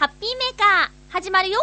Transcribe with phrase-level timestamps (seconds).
[0.00, 1.60] ハッピーメーカー、始まるよ。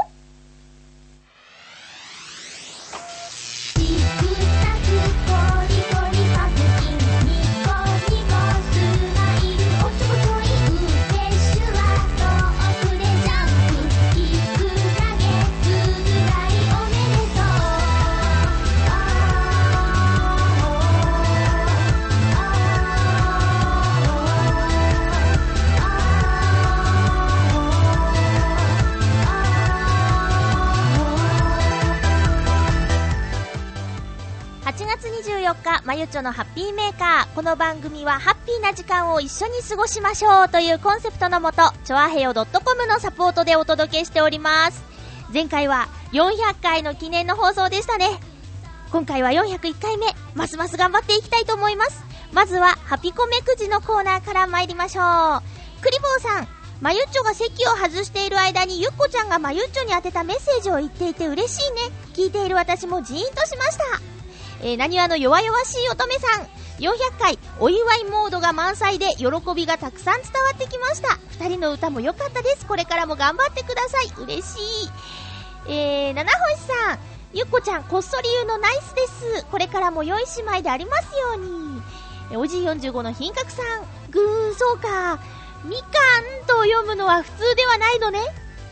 [35.48, 37.34] 24日、まゆちょのハッピーメーカー。
[37.34, 42.46] この番組はハッピーな時間を一緒に過ごしましょうというコンセプトのもと、ちょあへよ .com
[42.88, 44.84] のサポートでお届けしております。
[45.34, 48.20] 前回は400回の記念の放送でしたね。
[48.92, 52.04] 今回は401回目、ますます頑張っていきたいと思います。
[52.34, 55.82] まずは、ハピコメくじのコーナーから参りましょう。
[55.82, 56.48] クリボーさん、
[56.82, 61.82] まゆっちょが席を外している間にゆっこちゃんがまゆっちょに宛てたメッセージを言っていて嬉しいね。
[62.14, 64.17] 聞いている私もジーンとしました。
[64.62, 66.48] えー、何話の弱々しい乙女さん。
[66.80, 71.18] 400回、お祝いモードが満載で喜びがたくさん伝わってきました。
[71.32, 72.68] 二人の歌も良かったです。
[72.68, 74.24] これからも頑張ってください。
[74.24, 75.72] 嬉しい。
[75.72, 77.00] えー、七星さん。
[77.34, 79.46] ゆっこちゃん、こっそり言うのナイスです。
[79.52, 81.82] これからも良い姉妹でありますように。
[82.32, 84.12] えおじい45の品格さん。
[84.12, 85.20] ぐー、そうか。
[85.66, 88.20] みかんと読むのは普通ではないのね。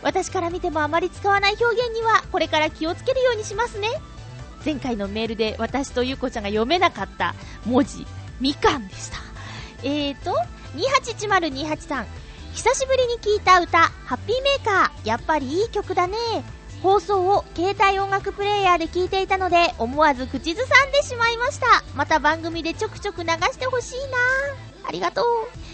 [0.03, 3.89] 私から見てもあまり使わない表現には、これから気をつけるようにしますね。
[4.65, 7.35] 前回のメールで私とゆっこちゃんが読めなかった
[7.65, 8.07] 文字、
[8.41, 9.17] みかんでした。
[9.83, 10.35] えーと、
[10.75, 12.07] 281028さん。
[12.53, 15.07] 久しぶりに聞いた歌、ハッピーメーカー。
[15.07, 16.17] やっぱりいい曲だね。
[16.81, 21.83] 放送を携帯音楽プレイヤーで聞いていたので、思わず口ずさんでしまいました。
[21.95, 24.17] また番組でちょくちょく流してほしいな
[24.87, 25.25] ありがとう。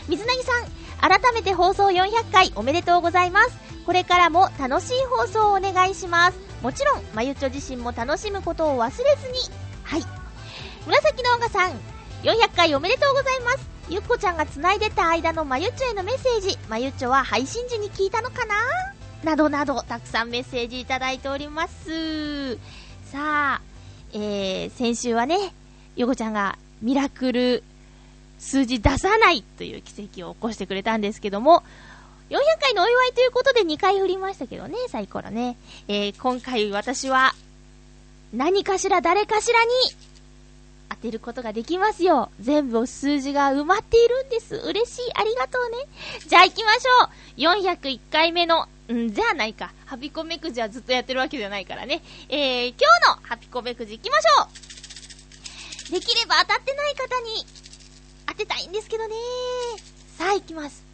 [0.10, 0.66] 水なぎさん、
[1.00, 3.71] 改めて放送400回おめでとうございます。
[3.86, 6.40] これからも楽しい放送をお願いします。
[6.62, 9.40] もちろん、まゆちょ自身も楽しむことを忘れずに。
[9.84, 10.04] はい。
[10.86, 11.72] 紫のオガさん、
[12.24, 13.70] 400回おめでとうございます。
[13.90, 18.56] ゆっこちゃんが繋いでた間のまゆちょへのメッセージ、まゆちょは配信時に聞いたのかな？
[19.24, 22.56] などなど、たくさんメッセージいただいております。
[23.06, 23.62] さあ、
[24.14, 25.54] えー、先週はね、
[25.96, 27.64] ゆこちゃんがミラクル
[28.40, 31.64] 数字出さないという奇跡を起こしてくれたんですけども、
[32.32, 35.58] 400回のお祝いということで2回振りましたけどね、サイコロね。
[35.90, 37.36] えー、今回私は、
[38.34, 39.72] 何かしら誰かしらに、
[40.90, 42.32] 当てることができますよ。
[42.40, 44.56] 全部数字が埋まっているんです。
[44.56, 45.12] 嬉しい。
[45.14, 45.78] ありがとうね。
[46.26, 47.06] じゃあ行きましょ
[47.38, 47.42] う。
[47.60, 49.74] 401回目の、んじゃあないか。
[49.86, 52.02] ハピコメくじはずっとやってるわけじゃないからね。
[52.30, 52.78] えー、今
[53.18, 54.48] 日のハピコメくじ行きましょ
[55.90, 55.92] う。
[55.92, 57.46] できれば当たってない方に、
[58.26, 59.16] 当てたいんですけどね。
[60.18, 60.91] さあ行きます。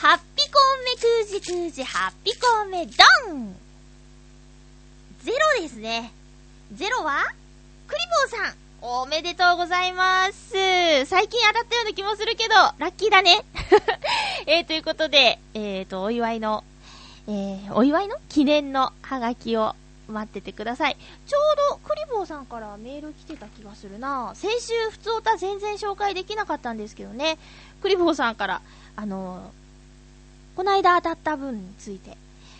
[0.00, 3.54] ハッピコンメくじくじ、ハッピコンメドン
[5.22, 6.10] ゼロですね。
[6.72, 7.22] ゼロは、
[7.86, 8.00] クリ
[8.30, 8.54] ボーさん。
[8.80, 11.04] おめでとうございます。
[11.04, 13.44] 最近当たったような気もするけど、ラッキーだね。
[14.48, 16.64] えー、ということで、えーと、お祝いの、
[17.28, 18.16] えー、お祝いの？
[18.30, 19.76] 記念のハガキを
[20.08, 20.96] 待っててください。
[21.26, 27.36] ちょうど、クリボーさんからメール来てた気がするな先週、普通歌全然紹介できなかったんですけどね。
[27.82, 28.62] クリボーさんから、
[28.96, 29.52] あの、
[30.60, 32.18] この間当たった分について、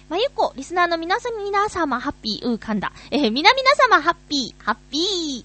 [0.09, 2.93] まゆこ、リスナーの皆様、皆様、ハッピー、うー、噛んだ。
[3.11, 5.44] えー、皆々様、ハッピー、ハッピ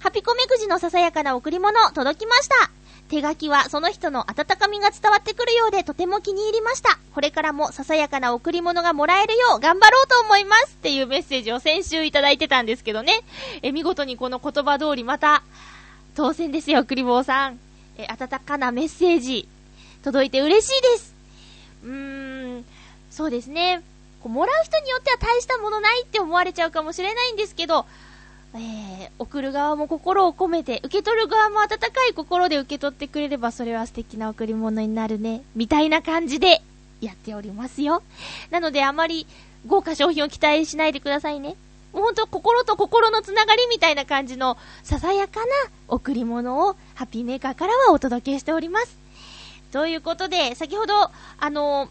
[0.00, 2.70] ハピコメくじのささやかな贈り物、届きました。
[3.08, 6.96] 手書きはその人の温かみが伝わってくるようでとても気に入りました。
[7.12, 10.76] これからもささやかな贈り物がもらえるよう頑張ろうと思います。
[10.78, 13.24] っていうメッセージを先週いただいてたんですけどね。
[13.62, 15.42] え、見事にこの言葉通りまた、
[16.14, 17.58] 当選ですよ、クリボーさん。
[17.98, 19.48] え、温かなメッセージ、
[20.04, 21.15] 届いて嬉しいです。
[21.86, 22.64] うーん、
[23.10, 23.82] そうですね。
[24.22, 27.86] こうもらう人によっては大したものないって思われちゃうかもしれないんですけど、
[28.54, 36.60] えー、送る側も心を込めて、受け取る側も温かい心で受け取ってくれればそれは素敵な贈り物になるね、みたいな感じで
[37.00, 38.02] やっておりますよ。
[38.50, 39.26] なのであまり
[39.66, 41.56] 豪華商品を期待しないでくださいね。
[41.92, 45.46] もうほんと心と心のつながりみたいな感じのささやかな
[45.88, 49.05] 贈り物をハッピーメーカーからはお届けしております。
[49.76, 50.94] ということで、先ほど、
[51.38, 51.90] あの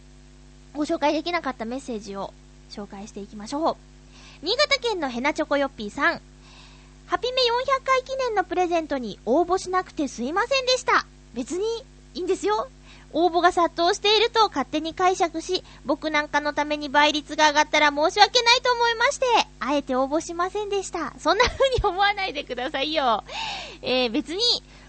[0.74, 2.34] ご紹介できなかったメッセージを
[2.72, 3.78] 紹介していきましょう。
[4.42, 6.20] 新潟県のヘナチョコヨッピーさん。
[7.06, 11.06] ハピメ400回記念のプレゼントに応募しなくてすいませんでした。
[11.36, 11.64] 別に
[12.16, 12.70] いいんですよ。
[13.14, 19.26] 応募が殺到していると勝手に解釈し、僕なんかのために倍率が上がったら申し訳ないと思いまして、
[19.60, 21.14] あえて応募しませんでした。
[21.20, 23.24] そんな風に思わないでくださいよ。
[23.84, 24.42] えー、別に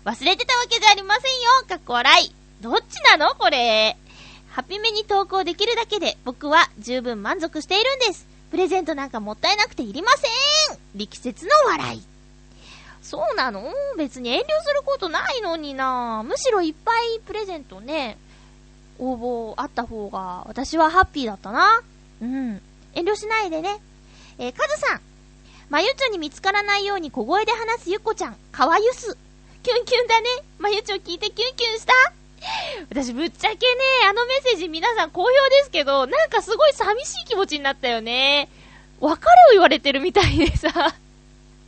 [0.07, 1.69] 忘れてたわけじゃありませんよ。
[1.69, 2.46] かっこ笑い。
[2.61, 3.97] どっちなのこれ？
[4.51, 8.27] ハッピーめに投稿できるだけで僕は十分満足しているんです。
[8.51, 12.03] プレゼントなんかもったいなくていりません力説の笑い。
[13.03, 13.73] そうなの？
[13.99, 18.17] 別に遠慮することないのになむしろいっぱいプレゼントね、
[18.99, 19.17] 応
[19.53, 21.83] 募あった方が私はハッピーだったな。
[22.23, 22.61] うん。
[22.95, 23.79] 遠慮しないでね。
[24.39, 25.01] えー、カズさん。
[25.69, 28.37] まゆちょに見つからないように小声で話すゆっこちゃん。
[28.53, 29.19] かわゆす。
[29.63, 30.29] キュンキュンだね。
[30.59, 31.93] まゆちょ聞いてキュンキュンした
[32.91, 33.61] 私ぶっちゃけね、
[34.09, 38.49] あのメッセージ皆さん好評ですけど、なんかすごい寂しい気持ちになったよね。
[39.01, 40.95] 別れを言われてるみたいでさ。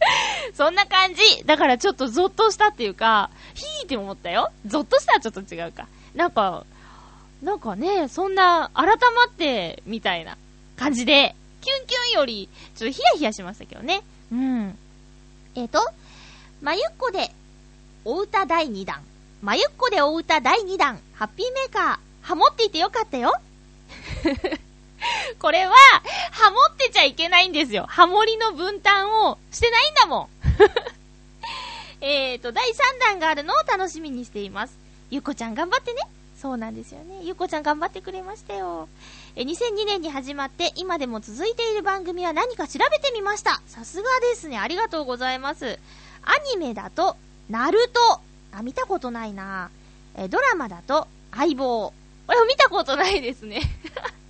[0.54, 1.44] そんな感じ。
[1.44, 4.50] だからちょっとゾッとしたっていうか、ヒーって思ったよ。
[4.66, 5.88] ゾッとしたらちょっと違うか。
[6.14, 6.64] なんか、
[7.42, 8.94] なんかね、そんな、改ま
[9.28, 10.36] って、みたいな
[10.76, 14.02] 感じで、キュンキュンより、ちょっとヒヤヒヤしましたけどね。
[14.32, 14.78] うん。
[15.54, 15.80] えっ、ー、と、
[16.62, 17.30] まゆっこで、
[18.04, 19.02] お歌第2弾。
[19.40, 20.98] まゆっこでお歌第2弾。
[21.14, 21.98] ハッピーメーカー。
[22.22, 23.32] ハモっていてよかったよ。
[25.38, 25.74] これは、
[26.32, 27.86] ハモってちゃいけないんですよ。
[27.88, 30.28] ハモリの分担をしてないんだもん。
[32.04, 34.76] えっと、第3弾があるのを楽しみにしています。
[35.10, 36.02] ゆっこちゃん頑張ってね。
[36.36, 37.20] そうなんですよね。
[37.22, 38.88] ゆっこちゃん頑張ってくれましたよ。
[39.36, 43.62] え、2002年に始まって今でも続いている番組は何か調べてみました。
[43.68, 44.58] さすがですね。
[44.58, 45.78] ありがとうございます。
[46.24, 47.16] アニメだと、
[47.48, 48.20] ナルト。
[48.52, 49.70] あ、見たことないな。
[50.16, 51.92] え、ドラマだと、相棒。
[52.26, 53.60] これを見たことないですね。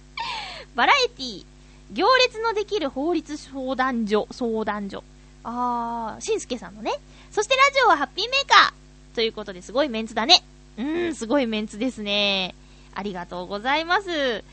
[0.74, 1.44] バラエティ
[1.92, 5.02] 行列のできる法律相談所、相談所。
[5.44, 6.92] あー、しんすけさんのね。
[7.30, 10.44] そしてラジオはハッピーメーカーということですごいメンツだね。
[10.76, 12.54] うーん、すごいメンツですね。
[12.94, 14.44] ありがとうございます。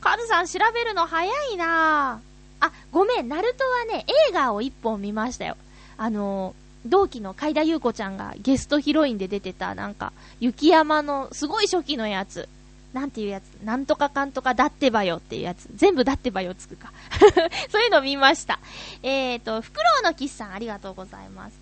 [0.00, 2.20] カズさん調べるの早いな
[2.60, 5.56] あ、ごめん、ナルトはね、映画を一本見ましたよ。
[5.96, 12.48] あのー同期の海田優子ちゃんがゲストヒロインで出てた、なんか、雪山のすごい初期のやつ。
[12.92, 13.44] なんていうやつ？
[13.62, 15.68] なんとかかんとかだってばよっていうやつ。
[15.74, 16.90] 全部だってばよつくか。
[17.70, 18.58] そういうの見ました。
[19.02, 21.58] えっ、ー、と、フクロウのキスさんありがとうございます。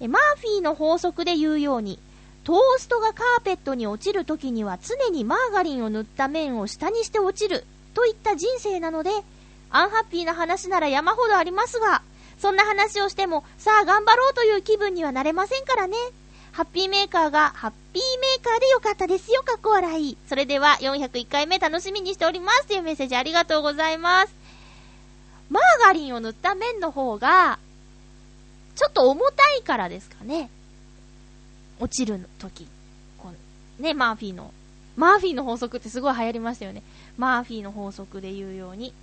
[0.00, 1.98] え、マーフィーの法則で言うように、
[2.44, 7.64] トーストがカーペットに落ちる時には常にマーガリンを塗った面を下にして落ちる
[7.94, 9.10] といった人生なので、
[9.70, 12.02] アンハッピーな話なら山ほどありますが、
[12.38, 15.96] そんな話をしても、さあ頑張ろうという気分にはなれませんからね。
[16.52, 20.16] ハッピーメーカーがハッピーメーカーでよかったですよ、かっこ笑い。
[20.28, 24.34] それでは401回目楽しみにしておりますというメッセージありがとうございます。
[25.50, 27.58] マーガリンを塗った面の方が、
[28.76, 30.50] ちょっと重たいからですかね。
[31.80, 32.68] 落ちる時。
[33.18, 33.30] こ
[33.78, 34.52] うね、マーフィーの。
[34.96, 36.82] マーフィーの法則ってすごい流行りましたよね。
[37.18, 38.94] マーフィーの法則で言うように。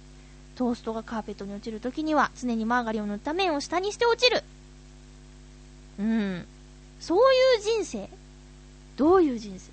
[0.61, 4.43] トーストがカーペットに落ちる時には常にマーガリンを塗った面を下にして落ちる。
[5.97, 6.45] うん。
[6.99, 8.07] そういう人生
[8.95, 9.71] どういう人生？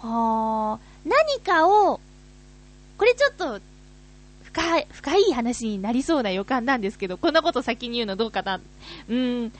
[0.00, 2.00] はあ、何かを、
[2.96, 3.60] これちょっと、
[4.44, 8.62] 深い、深い話になりそうな予感なんですけど、こんなこと先に言うのどうかな？
[9.10, 9.52] うん。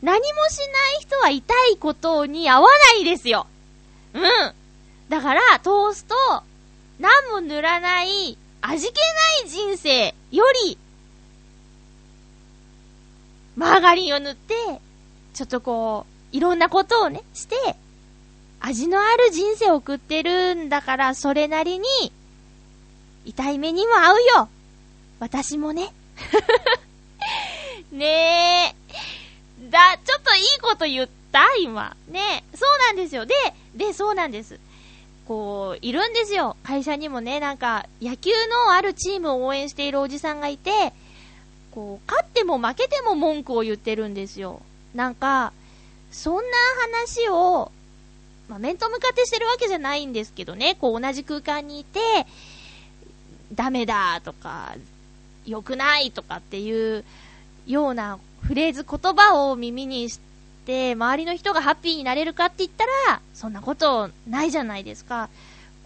[0.00, 0.64] 何もしな
[0.98, 3.46] い人は痛いことに合わないですよ。
[4.14, 4.22] うん。
[5.10, 6.14] だから、トースト、
[6.98, 10.78] 何も塗らない、味気ない人生より、
[13.56, 14.54] マーガリンを塗って、
[15.34, 17.56] ちょっとこう、いろんなことをね、して、
[18.60, 21.86] 味のある人生を送ってるんだから、それなりに、
[23.24, 24.48] 痛い目にも合うよ。
[25.20, 25.92] 私もね。
[27.92, 28.74] ね
[29.62, 29.70] え。
[29.70, 31.96] だ、ちょっといいこと言った今。
[32.08, 33.26] ねえそうなんですよ。
[33.26, 33.34] で、
[33.74, 34.58] で、そうなんです。
[35.26, 36.56] こう、いるんですよ。
[36.62, 38.30] 会社にもね、なんか、野球
[38.66, 40.92] のあるチームを応援しているおじさんがいて、
[41.72, 44.62] こう、勝っても負けても文句を言ってるんですよ。
[44.94, 45.52] なんか、
[46.12, 46.42] そんな
[46.92, 47.72] 話を、
[48.48, 52.00] まあ、面と向かってしてるわけじゃないんですけどね、こう同じ空間にいて、
[53.52, 54.76] ダメだとか、
[55.44, 57.04] 良くないとかっていう
[57.66, 60.25] ようなフレーズ、言葉を耳にして、
[60.72, 65.28] 周りの人がハッピーになれるかって言ったら、そんなことないじゃないですか。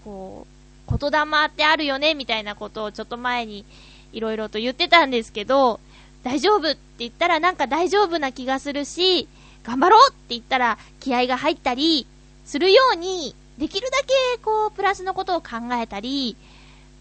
[0.04, 0.46] こ
[0.88, 3.64] う、言霊ってあるよね、みたいなことをちょっと前に
[4.12, 5.80] いろいろと言ってたんですけど、
[6.22, 9.28] 大丈夫って言ったらなんか大丈夫な気がするし、
[9.62, 12.06] 頑張ろうって言ったら気合が入ったり
[12.44, 16.36] するように、できるだけこう、プラスのことを考えたり、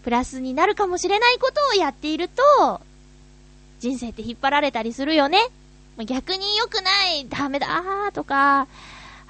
[0.02, 2.80] プラスになるかもしれないことをやっていると、
[3.80, 5.38] 人生って引っ張られたりするよね。
[6.04, 8.66] 逆に良くない、ダメだーとか、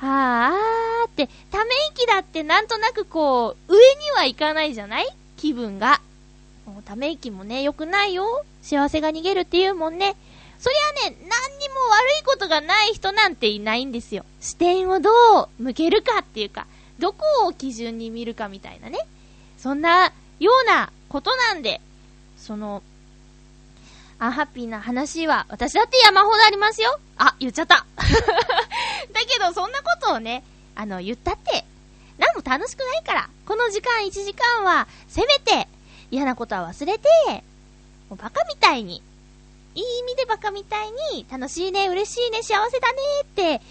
[0.03, 5.09] あーって、ため息だってなんとなくこう、上にはいかないじゃない？
[5.37, 6.01] 気分が。
[6.67, 8.45] もうため息もね、良くないよ。
[8.63, 10.17] 幸せが逃げるって言うもんね。
[10.59, 14.25] そりゃね、何にも悪いことがない人なんていないんですよ。
[14.41, 15.11] 視点をど
[15.59, 16.67] う向けるかっていうか、
[16.99, 18.99] どこを基準に見るかみたいなね。
[19.59, 21.81] そんなようなことなんで、
[22.37, 22.83] その、
[24.21, 27.01] アンハッピーな話は、私だって山ほどありますよ。
[27.17, 27.87] あ、言っちゃった。
[27.97, 28.05] だ
[29.27, 31.65] けど、そんなことをね、あの、言ったって、
[32.19, 35.67] 何も楽しくないから、この時間1時間は、せめて、
[36.11, 37.09] 嫌なことは忘れて、
[38.11, 39.03] もうバカみたいに、
[39.75, 43.63] いい意味でバカみたいに、楽しいね、嬉しいね、幸せだねって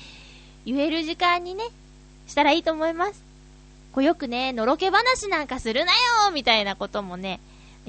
[0.66, 1.66] 言える時間にね、
[2.28, 3.24] したらいいと思います。
[3.92, 7.40] こうよくね、のろけ話なんかするなよみたいなこともね、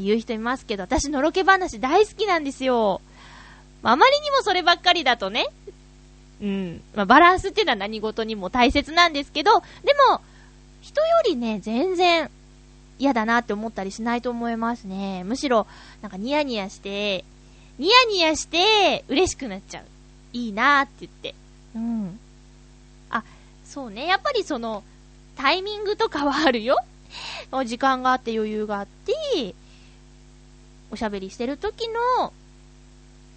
[0.00, 3.00] 言う人いますけど、私のろけ話大好きなんですよ。
[3.82, 5.46] あまりにもそればっかりだとね、
[6.42, 10.20] うん、まあ、バランスっていうのは何事にも大切なんですけど、でも、
[10.80, 12.30] 人よりね、全然
[12.98, 15.22] 嫌だなって思ったりしないと思いますね。
[15.24, 15.66] むしろ、
[16.02, 17.24] なんかニヤニヤして、
[17.78, 19.84] ニヤニヤして嬉しくなっちゃう。
[20.32, 21.34] いいなーって言って。
[21.74, 22.20] うん。
[23.10, 23.24] あ、
[23.64, 24.06] そうね。
[24.06, 24.82] やっぱりその、
[25.36, 26.76] タイミングとかはあるよ。
[27.64, 29.54] 時間があって余裕があって、
[30.90, 32.32] おしゃべりしてる時の、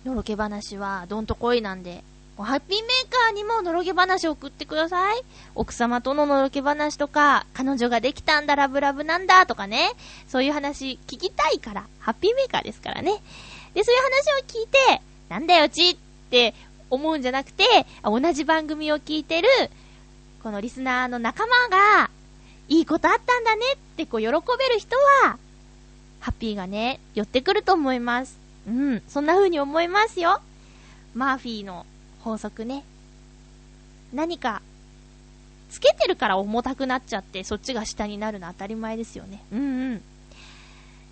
[0.05, 2.03] のろけ話はどんとこいなんで、
[2.38, 5.22] ハッピーメーカーにものろけ話を送ってください。
[5.53, 9.91] 奥様とののろけ話とか、彼女ができたんだ、ラブラブなんだとかね。
[10.27, 13.22] そういう話聞きたいから、ハッピーメーカーですからね。
[13.74, 15.98] で、そういう話を聞いて、なんだよちっ
[16.31, 16.55] て
[16.89, 17.63] 思うんじゃなくて、
[18.03, 19.48] 同じ番組を聞いてる
[20.43, 22.10] このリスナーの仲間が、
[22.67, 24.29] いいことあったんだねってこう喜べ
[24.74, 25.38] る人は、
[26.24, 28.39] ハッピーがね、寄ってくると思います。
[28.65, 30.39] うん、そんな風に思いますよ。
[31.13, 31.86] マーフィーの
[32.22, 32.86] 法則ね。
[34.13, 34.62] 何か、
[35.70, 39.44] つけてるから重たくなっちゃって、そっちが下になるの当たり前ですよね。
[39.51, 39.63] うんう
[39.96, 40.01] ん。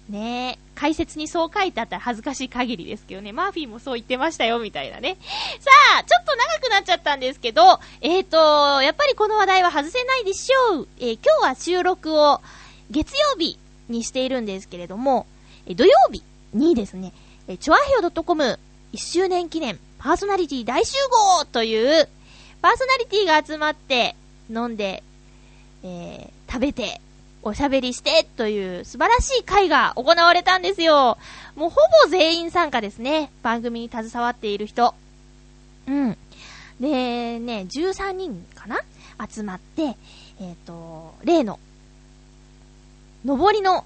[0.08, 5.18] ねえ、解説にそう書いてあったら恥ずかしい限りですけどね、マーフィーもそう言ってましたよ、みたいなね。
[5.60, 10.88] さあ、ちょっと長くなっちゃったんですけど、えーと、やっぱりこの話題は外せないでしょう。
[11.02, 12.40] えー、今日は収録を
[12.90, 13.58] 月曜日
[13.92, 15.28] にしているんですけれども、
[15.66, 17.14] え、土曜日にですね、
[17.48, 18.60] え、チョアヘオ .com
[18.94, 20.94] 1周年記念パーソナリティ大集
[21.40, 22.08] 合という、
[22.62, 24.16] パーソナリティが集まって、
[24.50, 25.04] 飲んで、
[25.84, 27.00] えー、食べて、
[27.44, 31.18] おしゃべりしてという素晴らしい会が行われたんですよ。
[31.56, 33.32] もうほぼ全員参加ですね。
[33.42, 34.94] 番組に携わっている人。
[35.88, 36.18] うん。
[36.80, 38.82] で、ね、13人かな？
[39.30, 41.60] 集まって、えっ、ー、と、例の、
[43.26, 43.86] 上りの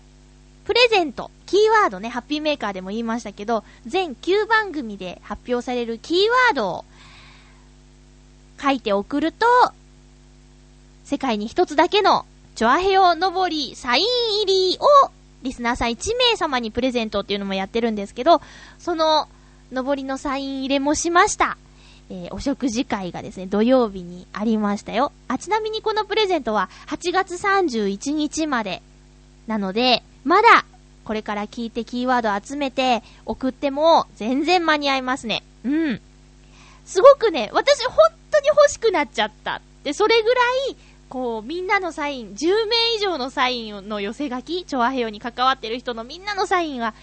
[0.66, 6.86] プレゼント、キーワードね、ハッピーメーカーでも言いましたけど、全9番組で発表されるキーワードを
[8.62, 9.46] 書いて送ると、
[11.04, 12.26] 世界に一つだけの
[12.56, 14.06] チョアヘヨのぼりサイン
[14.44, 15.12] 入りを
[15.44, 18.42] リスナーさん1名様にプレゼントっていうのもやってるんですけど、
[18.80, 19.28] その
[19.72, 21.58] のぼりのサイン入れもしました。
[22.10, 25.12] えー、お食事会がですね、土曜日にありましたよ。
[25.28, 28.82] あ、ちなみにこのプレゼントは8月31日まで。
[29.48, 30.66] なので、まだ、
[31.04, 35.44] これから聞いてキーワード集めて送っても全然間に合いますね。
[35.64, 36.02] うん。
[36.86, 37.96] すごくね、私本
[38.32, 39.62] 当に欲しくなっちゃった。
[39.84, 40.78] で、それぐらい
[41.10, 46.94] こう、みんなのサイン、10名以上のサインの寄せ書き、チョアヘヨに関わってる人のみんなのサインが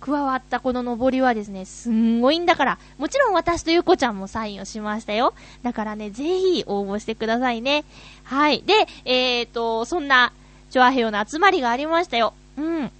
[0.00, 5.32] 加わったこの登りはですね、すんごいんだから、もちろん私とゆこちゃんもサインをしましたよ。
[5.62, 7.84] だからね、ぜひ応募してくださいね。
[8.24, 8.62] はい。
[8.66, 10.32] で、えーと、そんな、
[10.72, 12.32] チョアヘヨの集まりがありましたよ。
[12.56, 12.90] うん。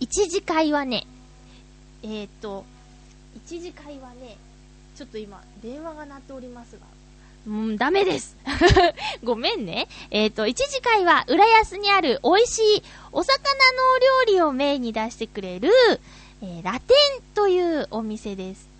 [0.00, 1.06] 一次会はね、
[2.02, 2.64] えーと、
[3.36, 4.36] 一次会はね、
[4.96, 6.80] ちょっと今、電話が鳴っておりますが、
[7.46, 8.36] うん、ダメです。
[9.22, 9.86] ごめんね。
[10.10, 12.82] えっ、ー、と、一次会は、浦安にある美味しい
[13.12, 15.70] お魚のお料理をメインに出してくれる、
[16.42, 18.75] えー、ラテンというお店です。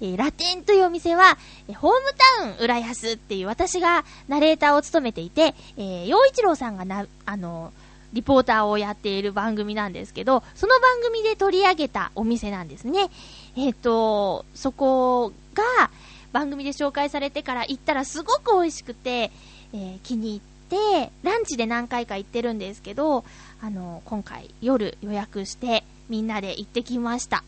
[0.00, 1.36] え、ラテンというお店は、
[1.68, 1.98] え、ホーム
[2.38, 7.72] タウン浦安っていう私がナレーターを務めていて、え、洋一郎さんがな、あの、
[8.12, 13.08] リポーターをやっている番組なんですけど、その番組で取り上げたお店なんですね。
[13.56, 15.90] えっ、と、そこが、
[16.32, 19.30] 番組で紹介されてから行ったらすごく美味しくて、
[19.72, 23.24] えー、気に入って、ランチで何回か行ってるんですけど、
[23.60, 27.42] あの、今回夜予約してみんなで行ってきました。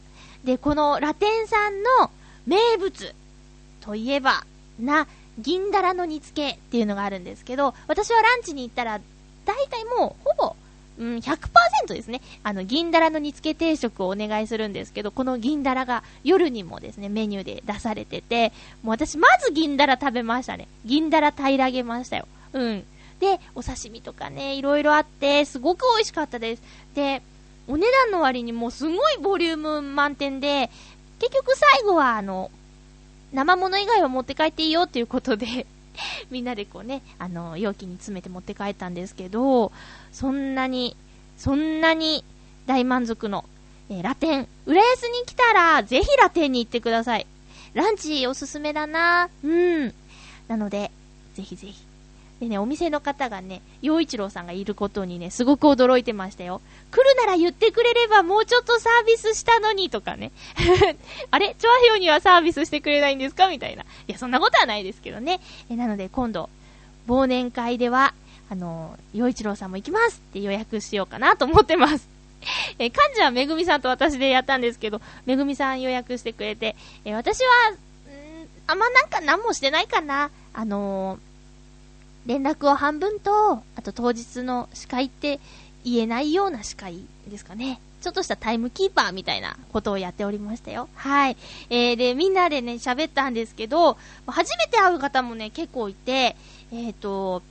[0.44, 2.10] で、このラテンさんの
[2.46, 3.14] 名物
[3.80, 4.44] といえば、
[4.78, 5.06] な、
[5.38, 9.00] 銀だらの煮付けっていうのがあるんですけど、私はランチに行ったら、
[9.44, 10.56] 大体もうほぼ
[10.98, 12.20] うん、100%ですね。
[12.42, 20.68] あの、銀だらの煮付け定食をお願いするんですけど、この銀だらが夜にもですね、メニューで出されてて、もう私まず銀だら食べましたね。
[20.84, 22.28] 銀だら平らげましたよ。
[22.52, 22.84] うん。
[23.20, 26.62] で、お刺身とかね、いろいろあって、すごく美味しかったです。
[26.94, 27.22] で、
[27.68, 30.70] お値段の割にもうすごいボリューム満点で、
[31.22, 32.50] 結局最後はあの、
[33.32, 35.66] 生物以外は持って帰っていいよっていうことで
[36.32, 39.70] みんなでこうね、あの、容器に詰めて持って帰ったんですけど、
[40.12, 40.96] そんなに、
[41.38, 42.24] そんなに
[42.66, 43.44] 大満足の、
[43.88, 44.48] えー、ラテン。
[44.66, 47.26] 浦安に来たら、ぜひラテンに行ってください。
[47.72, 49.48] ランチおすすめだなう
[49.86, 49.94] ん。
[50.48, 50.90] なので、
[51.34, 51.91] ぜひぜひ。
[52.42, 56.60] でね、お店の方がね、洋一郎さんがいることにね、すごく驚いてましたよ。
[56.90, 60.32] 来るなら言ってくれればもうちょっとサービスしたのにとかね。
[61.30, 61.54] あれ？
[61.56, 63.46] チョアヘヨにはサービスしてくれないんですか？
[63.46, 63.84] みたいな。
[63.84, 65.38] いや、そんなことはないですけどね。
[65.70, 66.50] えなので今度、
[67.06, 68.12] 忘年会では、
[68.50, 72.08] あの、洋一郎さんも行きますって予約しようかなと思ってます。
[72.80, 77.76] え幹事はめぐみさんと私でやったんですけど、めぐみさん予約してくれて、え私は、ん
[78.66, 80.32] あんまなんか何もしてないかな。
[80.52, 81.31] あのー
[82.26, 85.40] 連絡を半分と、あと当日の司会って
[85.84, 87.80] 言えないような司会ですかね。
[88.00, 90.88] ちょっとしたタイムキーパーみたいなことをやっておりましたよ。
[90.94, 91.36] はい。
[91.70, 96.36] えー、で、みんなでね、喋ったんですけど、初めて会う方もね、結構いて、
[96.72, 97.42] えっ、ー、と、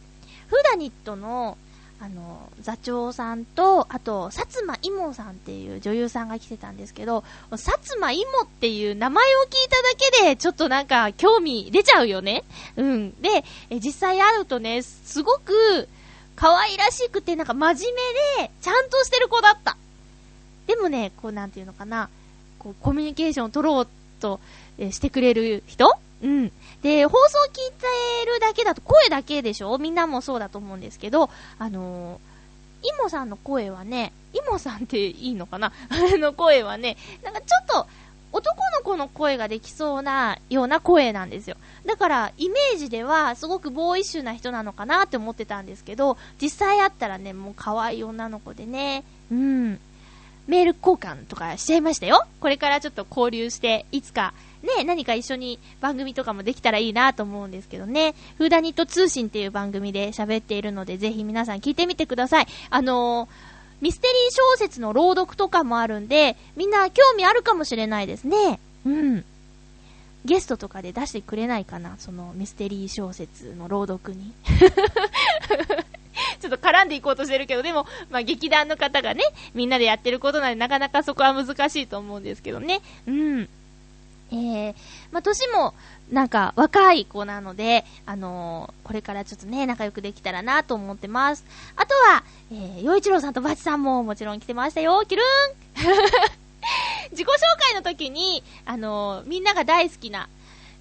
[0.48, 1.58] フーダニットの、
[2.04, 9.90] あの、座長さんと、あと、薩摩いもさんっていう女優さんが来てたんですけど、薩摩いもっていう名前を聞いただ
[10.20, 12.44] けで、ちょっとなんか興味出ちゃうよね。
[12.76, 13.22] うん。
[13.22, 15.88] で、え実際会うとね、すごく
[16.36, 19.78] 可愛らしくて、なんか真面目で、ちゃんとしてる子だった。
[20.66, 22.10] でもね、こうなんていうのかな、
[22.58, 23.88] こうコミュニケーションを取ろう
[24.20, 24.40] と、
[24.80, 25.88] えしてくれる人？
[26.24, 26.52] うん。
[26.82, 27.86] で、放送聞いて
[28.26, 29.78] るだけだと声だけでしょ？
[29.78, 35.72] みんなもそうだと思うんですけど、あのー、イモさんの声はね、イモさんっていいのかな？
[35.90, 37.88] あの声はね、なんかちょっと、
[38.34, 41.58] 男の子の声ができそうなような声なんですよ。
[41.86, 49.80] だから、イメージでは、すごくボーイッシュな人なのかなって思ってたんですけど、実際会ったらね、もう可愛い女の子でね、うん。
[50.48, 52.26] メール交換とかしちゃいましたよ。
[52.40, 54.34] これからちょっと交流して、いつか
[54.64, 58.14] ね、何か一緒に番組とかもできたらいいなと思うんですけどね。
[58.38, 62.48] フーダニット通信っていう番組で喋っているので、ぜひ皆さん聞いてみてください。
[62.70, 63.30] あのー、
[63.82, 68.60] ミステリー小説の朗読とかもあるんで、みんな興味あるかもしれないですね。
[68.86, 69.26] うん。
[70.24, 74.34] ゲストとかで出してくれないかなそのミステリー小説の朗読に。
[76.40, 82.82] ちょっと絡んでいこうとしてるけど、でも、まあ、劇団の方がね、みんなでやってることなんで、なかなかそこは難しいと思うんですけどね。
[83.08, 83.50] うん。
[84.32, 84.76] えー、
[85.12, 85.74] まあ、年も、
[86.12, 91.46] なんか、若い子なので、あのー、これからちょっとね、仲良くできたらなと思ってます。
[91.76, 95.04] あとは、えー、洋一郎さんとバチさんももちろん来てましたよ。
[95.08, 95.92] キルーン
[97.12, 100.30] 自己紹介の時に、あのー、みんなが大好きな、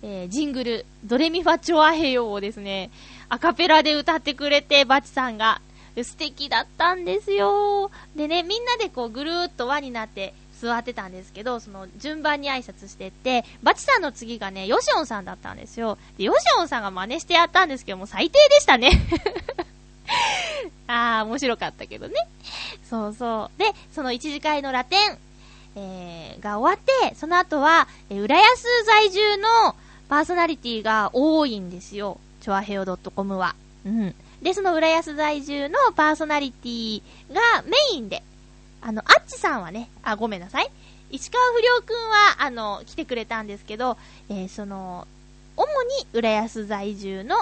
[0.02, 2.90] えー、ジングル、ドレミファチョアヘヨをですね、
[3.28, 5.60] アカペラで歌ってくれて、バチさんが、
[6.02, 7.90] 素敵だったんですよ。
[8.14, 15.96] でね、みんなでこうぐるーっと輪になって座ってたんですけど、その順番に挨拶してって、バチさんの次がね、ヨシオンさんだったんですよ。
[16.18, 18.90] で、ヨシオンさんが真似してやったんですけども、最低でしたね。
[20.86, 22.14] あー、面白かったけどね。
[22.88, 23.58] そうそう。
[23.58, 25.18] で、その一次会のラテン、
[25.76, 29.74] えー、が終わって、その後は、えー、浦安在住の
[30.08, 32.18] パーソナリティが多いんですよ。
[32.42, 33.54] チョアヘオ .com は。
[33.86, 34.14] うん。
[34.42, 38.22] で、その浦安在住のパーソナリティがメインで
[38.82, 40.70] あの、あっちさんはね、あ、ごめんなさい。
[41.10, 43.96] 石川不良くんは、あの、来てくれたんですけど、
[44.28, 45.06] えー、その、
[45.56, 47.36] 主に浦安在住の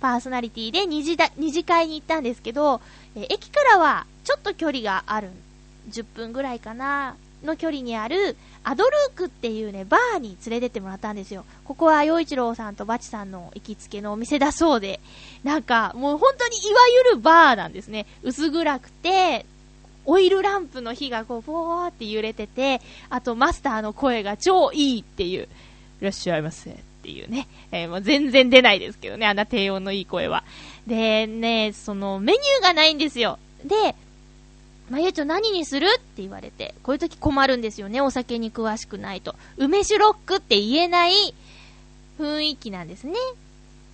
[0.00, 2.80] パーソナリティで二次だ二次会に行ったんですけど、
[3.14, 5.30] えー、駅からはちょっと距離がある。
[5.90, 11.44] 10分ぐらいかな、の距離にある、アドルークっていうね、バーに連れてってもらったんですよ。
[11.64, 15.00] ここは洋一郎さんとバチさんの行きつけのお店だそうで、
[15.42, 18.06] なんか、もう本当にいわゆるバーなんですね。
[18.22, 19.46] 薄暗くて、
[20.10, 25.48] オイルランプの火がこう、ぼーって揺れてて、あとマスターの声が超いいっていう、
[26.00, 27.46] いらっしゃいませっていうね。
[27.70, 30.42] えー、もう全然出ないですけどね、あんな低音のいい声は。
[30.84, 33.38] で、ね、そのメニューがないんですよ。
[33.64, 33.94] で、
[34.90, 39.36] まゆちょ何にするって言われて、こういう時困るんですよね、お酒に詳しくないと。
[39.58, 41.12] 梅酒ロックって言えない
[42.18, 43.14] 雰囲気なんですね。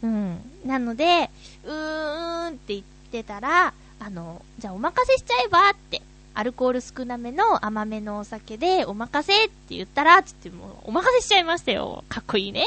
[0.02, 0.38] うん。
[0.64, 1.29] なので、
[1.64, 6.02] うーんって言ってたら、あの、じゃあお任せしちゃえばって、
[6.35, 12.04] アルコール少なめの甘めのお酒でお任せって言ったら、つってもうお任せしちゃいましたよ。
[12.09, 12.64] かっこいいね。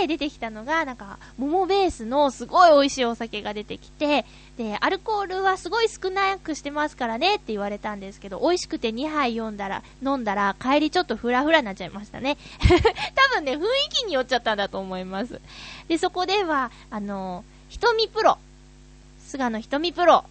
[0.00, 4.24] で、出てきたのが、なんか、桃ベースのすごい美味しいお酒が出てきて、
[4.56, 12.36] で、アルコールはすごい少なくしてますからねって言われたんですけど、美味しくて2杯飲んだら、飲んだら、帰りちょっとフラフラになっちゃいましたね。
[13.14, 15.40] 多分ね、雰囲気によっちゃったんだと思います。
[15.86, 18.38] で、そこでは、あの、瞳プロ
[19.28, 20.24] 菅野瞳プロ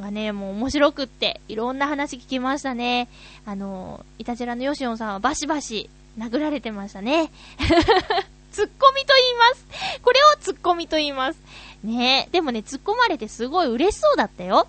[0.00, 3.08] がね、もう面白くって、いろんな話聞きましたね。
[3.44, 7.30] あの、イタジラのヨシオンさんはバシバシ殴られてましたね。
[8.52, 10.00] ツッコミと言います。
[10.02, 11.38] これをツッコミと言います。
[11.84, 12.30] ねえ。
[12.32, 14.66] でもね、突っ込まれてすごい嬉しそうだったよ。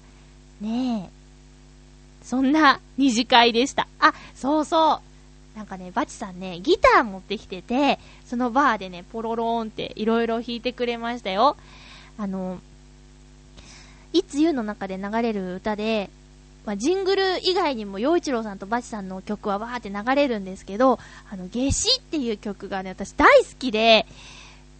[0.59, 2.25] ねえ。
[2.25, 3.87] そんな二次会でした。
[4.01, 5.01] あ、そうそ
[5.55, 5.57] う。
[5.57, 11.55] なんかね、バチさんね、ギター持ってきてて、そのバーでね、ポロローンっていろいろ弾いてくれましたよ。
[12.17, 12.59] あの、
[14.13, 16.09] いつゆの中で流れる歌で、
[16.65, 20.99] まあ、ジングル以外にも、洋一郎さんとバチさんの曲はわーって流れるんですけど、
[21.31, 24.05] あの、夏至っていう曲がね、私大好きで、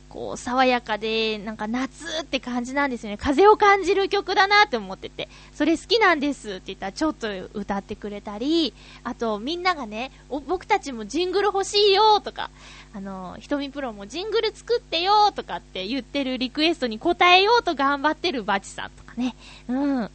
[0.10, 3.18] こう、爽やかで、なんか夏って感じなんですよね。
[3.18, 10.12] 風を感じる曲だなって思ってて、それ好きなんですって言ったらちょっと歌ってくれたり、あとみんながね、
[10.48, 12.50] 僕たちもジングル欲しいよとか、
[12.94, 19.36] あの、ひとみプロもジングル作ってよとかって言ってるリクエストに応えようと頑張ってるバチさんとかね。
[19.68, 20.10] うん。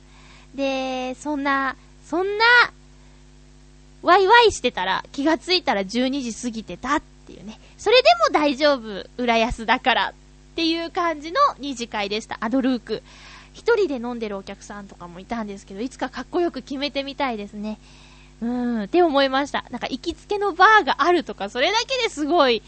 [0.55, 1.77] で、そんな、
[2.07, 2.45] そんな、
[4.03, 7.03] ワイワイしてたら気がついたら12時過ぎてたっ
[7.33, 7.59] ていうね。
[7.79, 10.13] それでも大丈夫、浦安だからっ
[10.55, 12.37] ていう感じの二次会でした。
[12.41, 13.03] アドルーク。
[13.55, 17.79] 一人で飲んでるお客さんとかもいたんですけど、いつかかっこよく決めてみたいですね。
[18.41, 18.49] うー
[18.81, 19.65] ん、って思いました。
[19.71, 22.63] なんか行きつけのバーがあるとか、それだけですごい、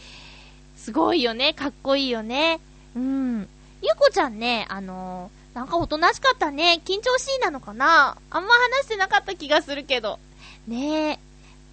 [0.75, 1.53] すごいよね。
[1.53, 2.59] かっこいいよね。
[2.95, 3.47] うん。
[3.81, 6.81] ゆこちゃんね、あのー、なんかおとなしかったね。
[6.85, 10.19] 緊張しいなのかなあんま話してなかった気がするけど。
[10.67, 11.19] ねえ。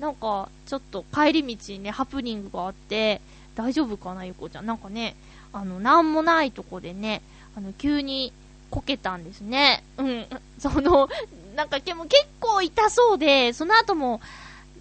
[0.02, 3.20] なんか、ちょっと帰り道にね、ハプニングがあって、
[3.54, 4.66] 大丈夫かな、ゆこちゃん。
[4.66, 5.14] なんかね、
[5.52, 7.22] あの、なんもないとこでね、
[7.56, 8.32] あの、急に
[8.68, 9.84] こけたんですね。
[9.98, 10.26] うん。
[10.58, 11.08] その、
[11.54, 14.20] なんかでも結構痛そうで、その後も、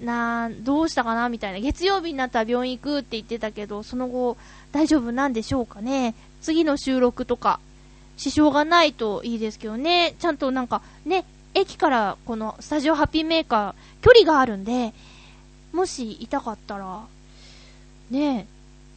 [0.02, 1.60] などうしたかなみたいな。
[1.60, 4.38] 月曜日になったら病院行くって言ってたけど、その後、
[4.72, 6.16] 大丈夫なんでしょうかね。
[6.42, 7.60] 次の収録とか、
[8.18, 10.16] 支障がないといいですけどね。
[10.18, 14.94] ちゃんとなんか、ね、駅からこのスタジオハッピーメーカー、距離があるんで、
[15.72, 17.06] もし痛かったら、
[18.10, 18.48] ね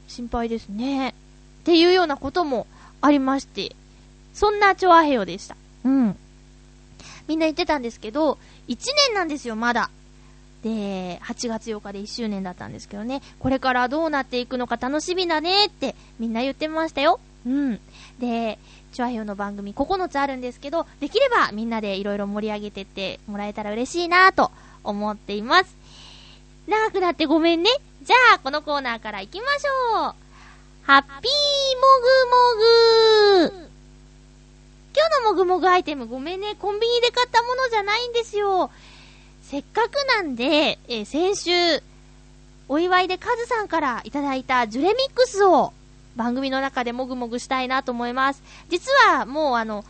[0.08, 1.10] 心配ですね。
[1.10, 1.12] っ
[1.64, 2.66] ていうようなことも
[3.00, 3.74] ありまして、
[4.32, 5.56] そんなチョアヘヨでした。
[5.84, 6.16] うん。
[7.26, 8.76] みんな言ってたんですけど、1
[9.08, 9.90] 年なんですよ、まだ。
[10.62, 17.20] で、8月8日で1周年だったんですけどね、これからどうなっていくのか楽しみだねってみんな言ってましたよ。
[17.46, 17.80] うん。
[18.18, 18.58] で、
[18.92, 24.50] チョアヘヨの番組9つあるんですけど、できればみんなでいろいろ盛り上げてってもらえたら嬉しいなと
[24.82, 25.76] 思っています。
[26.66, 27.70] 長くなってごめんね。
[28.02, 30.14] じゃあ、このコーナーから行きましょう。
[30.82, 31.22] ハッピーも
[33.48, 33.68] ぐもぐ
[34.94, 36.54] 今日のもぐもぐアイテムごめんね。
[36.56, 38.70] コンビニで買ったものじゃないんですよ。
[39.42, 41.82] せっかくなんで、えー、先週、
[42.68, 45.72] お祝いでカズさんからいただいたジュレミックスを
[46.16, 48.42] 番組の中でもぐもぐしたいなと思います。
[48.68, 49.84] 実はもうあの、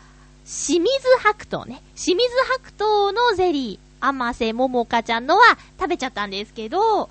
[0.44, 1.82] 清水白桃ね。
[1.96, 2.28] 清水
[2.62, 3.83] 白桃のゼリー。
[4.06, 5.42] 甘瀬ももかちゃんのは
[5.78, 7.10] 食べちゃったんですけど、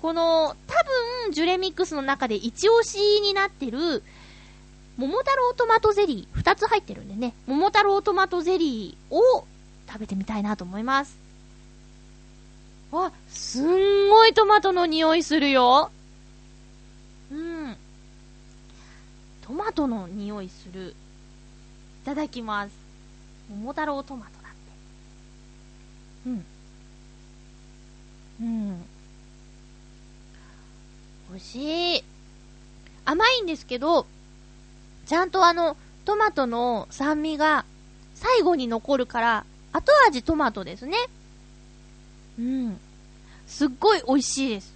[0.00, 0.84] この、多
[1.26, 4.02] 分、ジュレミックスの中で一押しになってる、
[4.96, 9.46] 桃太郎トマトゼリー、二つ入ってるんでね、桃太郎トマトゼリーを
[9.86, 11.16] 食べてみたいなと思います。
[12.90, 15.90] わ、すんごいトマトの匂いするよ。
[17.30, 17.76] うん。
[19.42, 20.94] トマトの匂いする。
[22.02, 22.72] いただきます。
[23.50, 24.52] 桃太郎トマトだっ
[26.24, 26.30] て。
[26.30, 26.44] うん。
[28.40, 28.84] うん。
[31.30, 32.04] 美味しい。
[33.04, 34.06] 甘いんですけど、
[35.06, 37.64] ちゃんとあの、トマトの酸味が
[38.14, 40.96] 最後に残るから、後味トマトですね。
[42.38, 42.80] うん。
[43.46, 44.72] すっごい美味しいです。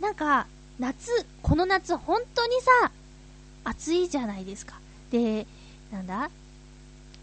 [0.00, 0.46] なんか、
[0.78, 1.10] 夏、
[1.42, 2.90] この夏本当にさ、
[3.64, 4.74] 暑いじゃないですか。
[5.10, 5.46] で、
[5.92, 6.30] なんだ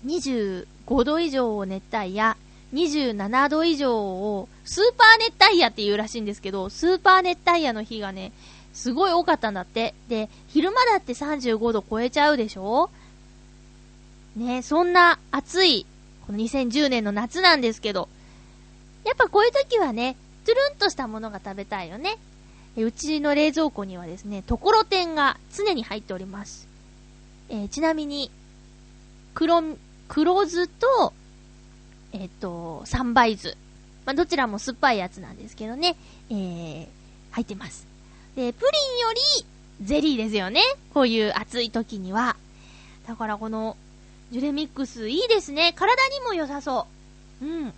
[0.05, 2.37] ?25 度以上を熱帯夜、
[2.73, 8.31] 27度以上をスーパー熱帯夜って言うらしいんですけど、スーパー熱帯夜の日がね、
[8.73, 9.93] すごい多かったんだって。
[10.07, 12.89] で、昼間だって35度超えちゃうでしょ？
[14.35, 15.85] ねそんな暑い、
[16.27, 18.07] この2010年の夏なんですけど、
[19.03, 22.17] やっぱこういう時はね、トゥルンとしたものが食べたいよね。
[22.77, 26.67] うちの冷蔵庫にはですね、ところてんが常に入っております。
[27.49, 28.29] えー、ちなみに、
[29.33, 29.63] 黒、
[30.07, 31.13] 黒酢と、
[32.13, 33.57] えっ、と、三倍酢。
[34.05, 35.95] まあ、どちらも酸っぱいやつなんですけどね、
[36.29, 36.87] えー、
[37.31, 37.87] 入ってます。
[38.35, 40.61] で、プリンよりゼリーですよね。
[40.93, 42.35] こういう暑い時には。
[43.07, 43.77] だからこの、
[44.31, 45.73] ジュレミックスいいですね。
[45.75, 46.87] 体にも良さそ
[47.41, 47.45] う。
[47.45, 47.73] うん。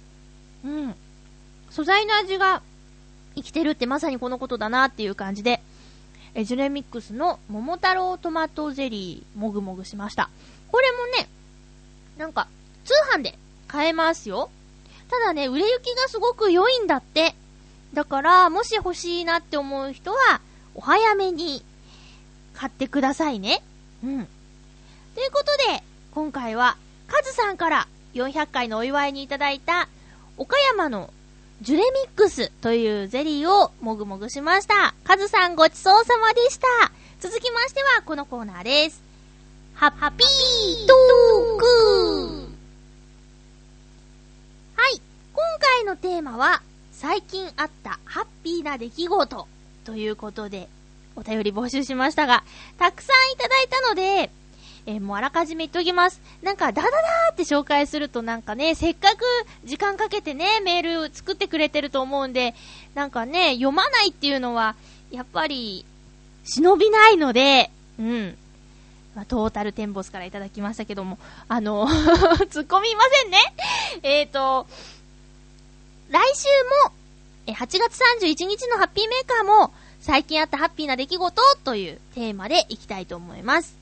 [0.66, 0.96] うん。
[1.70, 2.62] 素材の味が
[3.36, 5.62] 生きてるってまさにこのことだなっていう感じで、
[6.34, 10.30] えジュレミックスの桃太郎トマトゼリーもぐもぐしました。
[10.72, 11.30] これもね、
[12.18, 12.48] なんか、
[12.86, 13.38] 通販で
[13.72, 14.50] 買えますよ。
[15.10, 17.36] ただね、売れ行きがすごく良いんだって。
[17.94, 20.42] だから、もし欲しいなって思う人は、
[20.76, 21.64] お早めに。
[22.54, 23.64] 買ってくださいね。
[24.04, 24.28] うん。
[25.16, 26.76] ということで、今回は、
[27.08, 29.88] カズさんから400回のお祝いにいただいた、
[30.38, 31.10] 岡山の
[31.62, 34.94] ジュレミックスというゼリーをもぐもぐしました。
[35.06, 36.68] カズさんごちそうさまでした。
[37.22, 39.02] 続きましてはこのコーナーです。
[39.76, 42.41] ハッピートーク
[44.82, 45.00] はい。
[45.34, 49.48] 今回のテーマは、最近あったハッピーな出来事
[49.86, 50.70] ということで、
[51.16, 52.44] お便り募集しましたが、
[52.80, 54.32] たくさんいただいたので、
[54.88, 56.20] えー、もうあらかじめ言っておきます。
[56.42, 59.24] なんか、ダダダーって紹介するとなんかね、せっかく
[59.66, 62.56] 時間かけてね、メール作ってくれてると思うんで、
[62.96, 64.76] なんかね、読まないっていうのは、
[65.12, 65.86] やっぱり、
[66.44, 68.38] 忍びないので、うん。
[69.16, 71.88] ま、トータルテンボスからいただきましたけども、あの
[72.50, 73.38] 突っ込みませんね。
[74.04, 74.68] えっ、ー、と、
[76.10, 76.48] 来週
[76.86, 76.94] も、
[77.48, 83.76] え、8月31日のハッピーメーカーも、最近あったハッピーな出来事というテーマでいきたいと思います。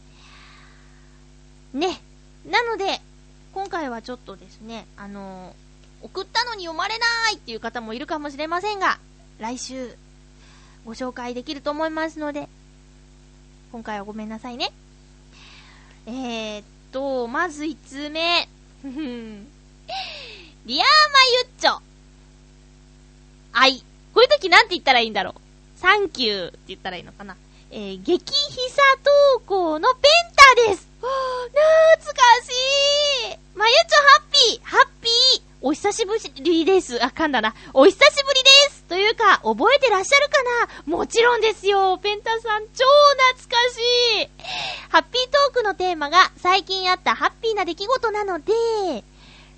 [1.74, 2.02] ね。
[2.46, 3.02] なので、
[3.54, 5.56] 今回はちょっとですね、あの、
[6.02, 9.00] 送ったのに読まれないっていう方もいるかもしれませんが、
[9.40, 9.96] 来週、
[10.86, 12.48] ご紹介できると思いますので、
[13.72, 14.72] 今回はごめんなさいね。
[16.10, 18.48] えー、っと、まず1通目。
[18.84, 18.96] リアー
[20.66, 21.80] マユッチョ。
[23.54, 23.84] あい。
[24.14, 25.80] こういう時なんて言ったらいいんだろう。
[25.80, 27.38] サンキューって言ったらいいのかな。
[27.70, 28.82] えー、激ひさ
[29.36, 30.88] 投稿のペンタです。
[31.00, 31.10] 懐
[32.14, 32.50] かし
[33.34, 37.04] いまゆちょハッピーハッピーお久しぶりです。
[37.04, 37.54] あ、噛んだな。
[37.74, 40.42] お久しぶりですというか、覚えてらっしゃるか
[40.88, 40.98] な？
[40.98, 41.98] もちろんですよ。
[41.98, 42.86] ペンタさん、超
[43.36, 44.30] 懐かしい
[44.88, 48.54] ハッピートークのテーマが最近あったハッピーな出来事なので、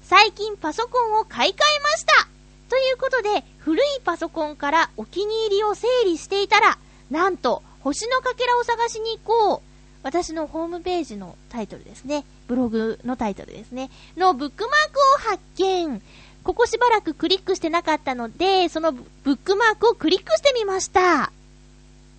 [0.01, 2.27] 最近パソコンを買い替えました
[2.67, 6.79] ということで、古いパソコンからお気に入りを整理していたら、
[7.11, 9.61] なんと、星のかけらを探しに行こう
[10.03, 12.25] 私のホームページのタイトルですね。
[12.51, 13.89] ブログのタイトルですね。
[14.17, 16.01] のブックマークを発見。
[16.43, 21.31] ここしばらくクリックしてなかったので、そのブックマークをクリックしてみました。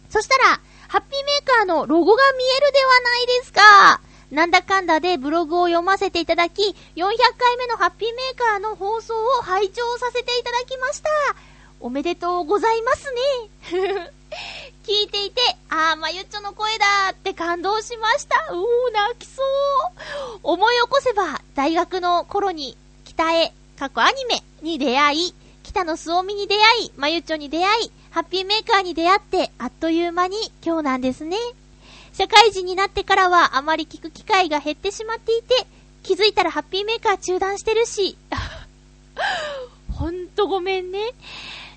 [0.09, 4.01] そしたら、ハッピーメーカーのロゴが見えるではないですか。
[4.31, 6.75] なんだかんだでブログを読ませていただき、400
[7.37, 11.11] 回目のハッピーメーカーの放送を拝聴させていただきました。
[11.79, 13.13] おめでとうございます
[13.73, 14.22] ね。
[14.85, 18.53] 聞いていて、あー、まゆっちょの声だって感動しました。
[18.53, 19.43] うー、泣きそ
[20.35, 20.41] う。
[20.43, 31.37] 思い起こせば、大学の頃に、北へ、過去アニメに出会い、北のすおみに出会い、まゆっちょに出会い、ハッピーメーカーに出会って、あっという間に今日なんですね。
[32.13, 35.67] 社会人になってからはあまり聞く機会が減ってしまっていて、
[36.03, 38.17] 気づいたらハッピーメーカー中断してるし。
[39.97, 41.13] ほんとごめんね。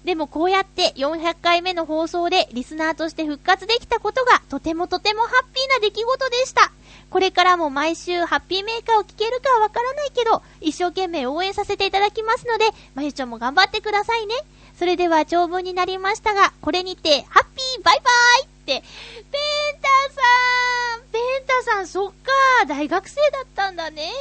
[0.05, 6.71] でもこうやって400回目の放送でリスナーとして復活できたことがとてもとてもハッピーな出来事でした。
[7.09, 14.35] これからも毎週ハッピーメーカーを聞けるかはわからないけど、一生懸命応援させていただきますので、まゆちょんも頑張ってくださいね。
[14.77, 18.81] それでは長文になりましたが、これにて、ハッピーバイバイって、ペン
[19.81, 24.11] タさんペンタさん、そっか大学生だったんだね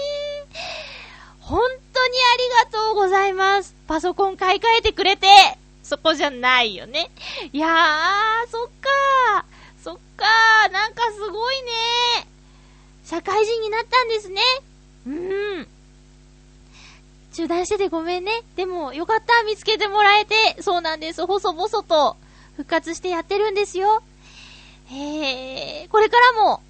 [1.41, 1.61] 本
[1.93, 2.15] 当に
[2.63, 3.75] ありがとうございます。
[3.87, 5.27] パソコン買い替えてくれて。
[5.85, 7.11] そこじゃないよね。
[7.53, 9.85] いやー、そっかー。
[9.85, 10.73] そっかー。
[10.73, 12.27] なんかすごいね
[13.05, 14.41] 社会人になったんですね。
[15.07, 15.11] う
[15.61, 15.69] ん。
[17.35, 18.43] 中断しててごめんね。
[18.57, 19.43] でも、よかった。
[19.45, 20.63] 見つけてもらえて。
[20.63, 21.27] そうなんです。
[21.27, 22.17] 細々と
[22.57, 24.03] 復活してやってるんですよ。
[24.87, 25.89] へー。
[25.89, 26.63] これからも、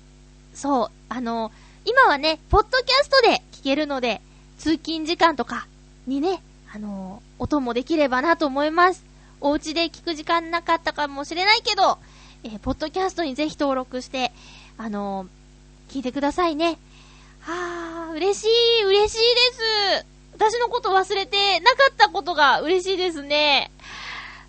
[0.55, 1.53] そう、あの、
[1.85, 4.21] 今はね、ポッドキャストで聞けるので、
[4.59, 5.69] 通勤時間とか
[6.07, 6.43] にね、
[6.75, 9.05] あの、音もできればなと思います。
[9.41, 11.99] お家で聞く時間なかったかもしれないけど、
[12.45, 14.33] えー、ポッドキャストにぜひ登録して、
[14.79, 16.79] あのー、聞いてくださいね。
[17.41, 20.07] はあ、嬉しい、嬉しいです。
[20.35, 23.71] 私のこと忘れてなかったことが嬉しいですね。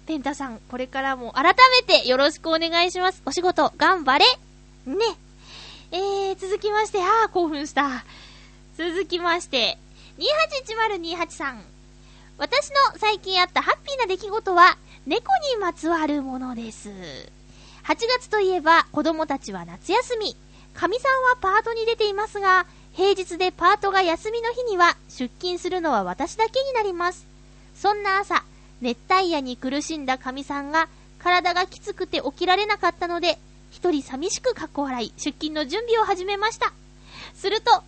[0.06, 3.22] ペンタさん、これからも改めてよろしくお願いします。
[3.26, 4.26] お仕事、頑張れ
[4.86, 4.98] ね。
[5.92, 8.06] えー、続きまして、ああ、興奮した。
[8.78, 9.78] 続きまして、
[10.18, 11.75] 281028さん。
[12.38, 16.90] 私の最近あったハッピーな出来事は、猫にまつわるものです。
[16.90, 20.36] 8月といえば子供たちは夏休み。
[20.74, 27.26] 神さんはパートに出ていますが、平日でパートが休みの日には出勤するのは私だけになります。
[27.74, 28.44] そんな朝、
[28.82, 33.38] 熱帯夜に苦しんだ神さんが体がきつくて起きられなかったので、
[33.72, 36.74] 一人寂しくかっこ笑い、出勤の準備を始めました。
[37.34, 37.84] すると、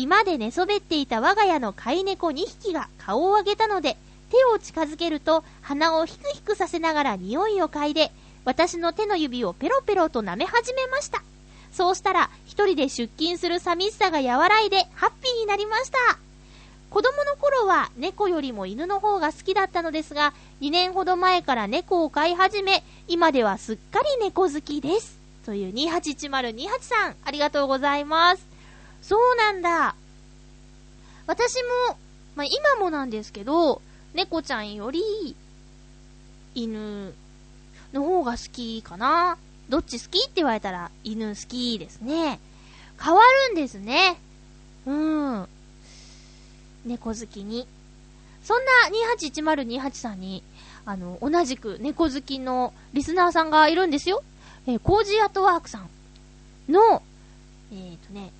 [0.00, 3.98] 居間で寝そべっていた我が家の飼い猫2匹が顔を上げたので、
[4.30, 8.10] 手を近づけると鼻をヒクヒクさせながら匂いを嗅いで、
[8.46, 11.22] 私の手の指をペロペロと舐め始めました。
[11.70, 15.98] そうしたら、一人で出勤する寂しさが和らいで、ハッピーになりました。
[16.88, 20.32] 子供の頃は猫よりも犬の方が好きだったのですが、
[20.62, 25.18] 2年ほど前から猫を飼い始め、今ではすっかり猫好きです。
[25.44, 28.49] という281028さん、ありがとうございます。
[29.02, 29.94] そうなんだ。
[31.26, 31.54] 私
[31.88, 31.96] も、
[32.36, 33.82] まあ、今もなんですけど、
[34.14, 35.36] 猫ちゃんより、
[36.54, 37.14] 犬
[37.92, 39.38] の方が好きかな。
[39.68, 42.40] どっち好きって言われたら、犬好きですね。
[43.02, 44.18] 変わるんですね。
[44.86, 45.48] うん。
[46.84, 47.66] 猫好きに。
[48.42, 48.72] そんな
[49.18, 50.42] 281028さんに、
[50.84, 54.22] あの、同じく猫好きのリスナーさんがいるんですよ。
[54.66, 57.02] えー、コージーアットワークさんの、
[57.72, 58.32] えっ、ー、とね、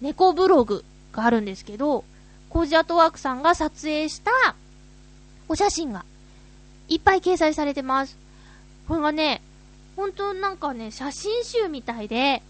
[0.00, 2.04] 猫ブログがあるんですけど、
[2.50, 4.30] コージアトワークさんが撮影した
[5.48, 6.04] お写真が
[6.88, 8.16] いっぱい掲載されてます。
[8.88, 9.42] これがね、
[9.96, 12.42] ほんとなんかね、写真集みたいで、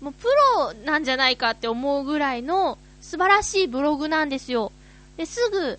[0.00, 4.72] もうプロなんじゃないかって思うぐらいの素晴らしいブログなんですよ。
[5.16, 5.78] で、すぐ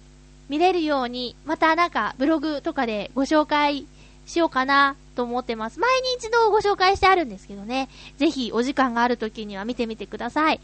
[0.49, 3.85] 見れるように、またなんかブログとかでご紹介
[4.25, 5.79] しようかなと思ってます。
[5.79, 7.89] 前に一度ご紹介してあるんですけどね。
[8.17, 10.59] ぜひお時間がある時には見てみてください。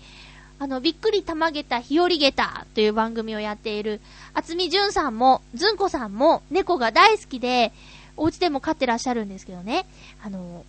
[0.59, 3.99] あの、びっくりたまげた日和げたという番組をやっている、
[4.35, 7.73] 厚みじゅんさんも、ずんこさんも猫が大好きで、
[8.15, 9.87] お家でも飼ってらっしゃるんですけどね。
[10.23, 10.63] あの、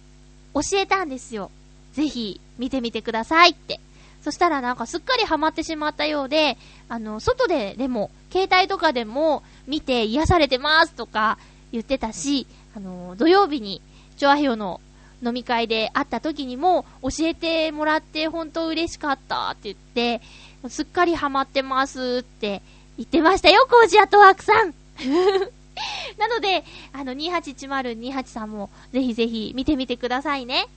[0.55, 1.51] 教えたんですよ。
[1.92, 3.79] ぜひ見てみてくださいって。
[4.25, 6.57] そしたらなんかすっかりハマってしまったようで、
[6.88, 11.37] あの、外ででも、携帯とかでも見て癒されてますとか
[11.70, 13.80] 言ってたし、あの、土曜日に、
[14.16, 14.80] チョアヘヨの
[15.22, 20.20] 飲み会で会った時にも教えてもらって本当嬉しかったって言って、
[20.68, 22.62] すっかりハマってますって
[22.96, 24.74] 言ってましたよ、コージアットワークさん
[26.18, 30.68] なので、あの、281028さんもぜひぜひ見てみてくださいね。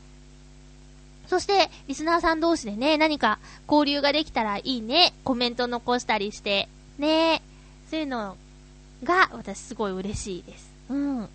[1.28, 3.38] そして、リスナーさん同士でね、何か
[3.70, 5.14] 交流ができたらいいね。
[5.24, 6.70] コメント残したりして。
[6.98, 7.44] ね
[7.92, 8.38] そういうの
[9.04, 10.72] が、私すごい嬉しいです。
[10.90, 11.30] うん。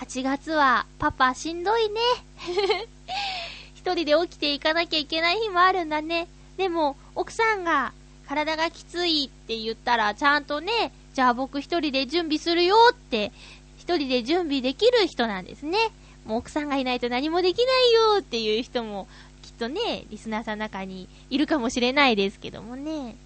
[0.00, 2.00] 8月は、パパしんどいね。
[3.76, 6.26] 一人で起きていかなきゃいけない日もあるんだね。
[6.56, 7.92] でも、奥さんが
[8.26, 13.30] 体がきついって言ったら、ちゃんとね、じゃあ僕一人で準備するよって、
[13.76, 15.76] 一人で準備できる人なんですね。
[16.24, 19.06] もう奥さんがいないと何もできないよっていう人も
[19.42, 23.16] きっとね、リスナーさんの中にいるかもしれないですけどもね。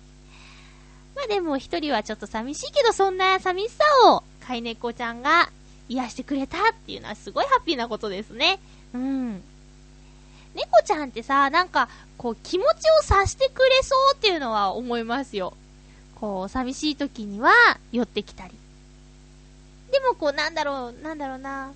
[1.15, 5.51] まあでも一人はちょっと寂しいけど、そんな寂しさを飼い猫ちゃんが
[5.88, 8.59] 癒してくれたっていうのはすごいハッピーなことですね。
[8.94, 9.42] うん。
[10.55, 15.55] 猫ちゃんってさ、なんか、こう気持ちを察してくれそうっていうのは思いますよ。
[16.14, 17.53] こう、寂しい時には
[17.92, 18.55] 寄ってきたり。
[19.92, 21.73] でもこう、なんだろう、なんだろうな。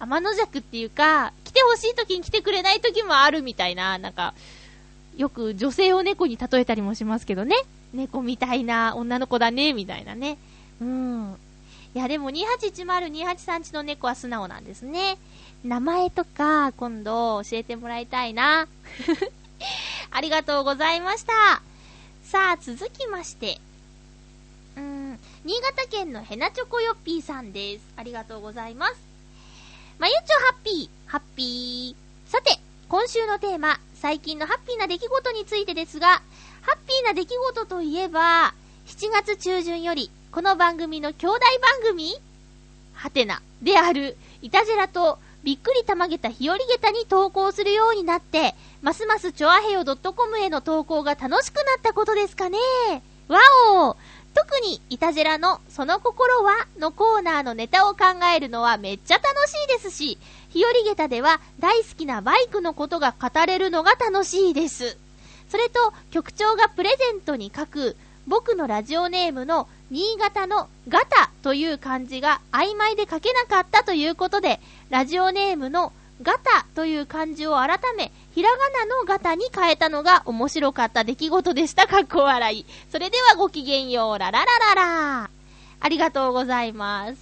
[0.00, 4.34] 天の弱っていうか、来てほしい時に来てくれない時もあるみたいな、なんか、
[5.16, 7.56] よく女性を猫に例えたりもしますけどね。
[7.92, 10.38] 猫みたいな女の子だね、みたいなね。
[10.80, 11.36] うん。
[11.94, 15.18] いや、でも28102831の猫は素直なんですね。
[15.64, 18.68] 名前とか、今度教えてもらいたいな。
[20.10, 21.62] ありがとうございました。
[22.22, 23.60] さあ、続きまして。
[24.76, 27.84] うん、新潟県のヘナチョコヨッピーさんです。
[27.96, 28.94] ありがとうございます。
[29.98, 32.30] まゆちょハッピー、ハッピー。
[32.30, 36.22] さて、今週のテーマ、最近のハッピーな出来事についてですが、
[36.62, 38.54] ハッピーな出来事といえば、
[38.86, 42.12] 7月中旬より、この番組の兄弟番組？
[42.94, 52.58] はてな、である、いたじらと、びっくりたまげた日和げたに投稿するようになって、ますますチョアヘヨ .com への投稿が楽しくなったことですかね？
[53.26, 53.40] わ
[53.72, 53.96] お
[54.32, 60.16] 特に、いたじらの、その心はのコーナーのネタを考えるのはめっちゃ楽しいですし、
[60.50, 64.96] 日和げたでは大好きなバイクのことが語れるのが楽しいです。
[65.48, 67.96] それと、局長がプレゼントに書く、
[68.28, 81.88] 僕のラジオネームの新潟のガタという漢字が曖昧で書けなかったということで、ラジオネームのガタという漢字を改め、ひらがなのガタに変えたのが面白かった出来事でした。
[81.88, 82.66] かっこ笑い。
[82.92, 85.30] それではごきげんよう、ラララララ。
[85.80, 87.16] ありがとうございます。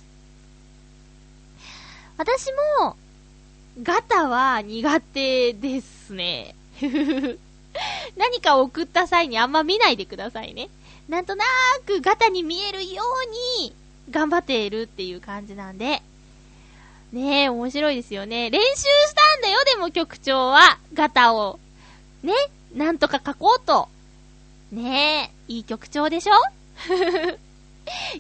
[2.18, 2.96] 私も、
[3.82, 6.54] ガタは苦手ですね。
[8.16, 10.68] 何か送った際にあんま見ないでくださいね。
[11.08, 13.02] なんとなーくガタに見えるよ
[13.60, 13.74] うに
[14.10, 16.02] 頑張っているっていう感じなんで。
[17.12, 18.50] ねえ、面白いですよね。
[18.50, 18.84] 練習し
[19.14, 20.78] たんだよ、でも局長は。
[20.92, 21.58] ガタを。
[22.22, 22.32] ね
[22.74, 23.88] なんとか書こうと。
[24.70, 26.34] ねえ、いい局長でしょ？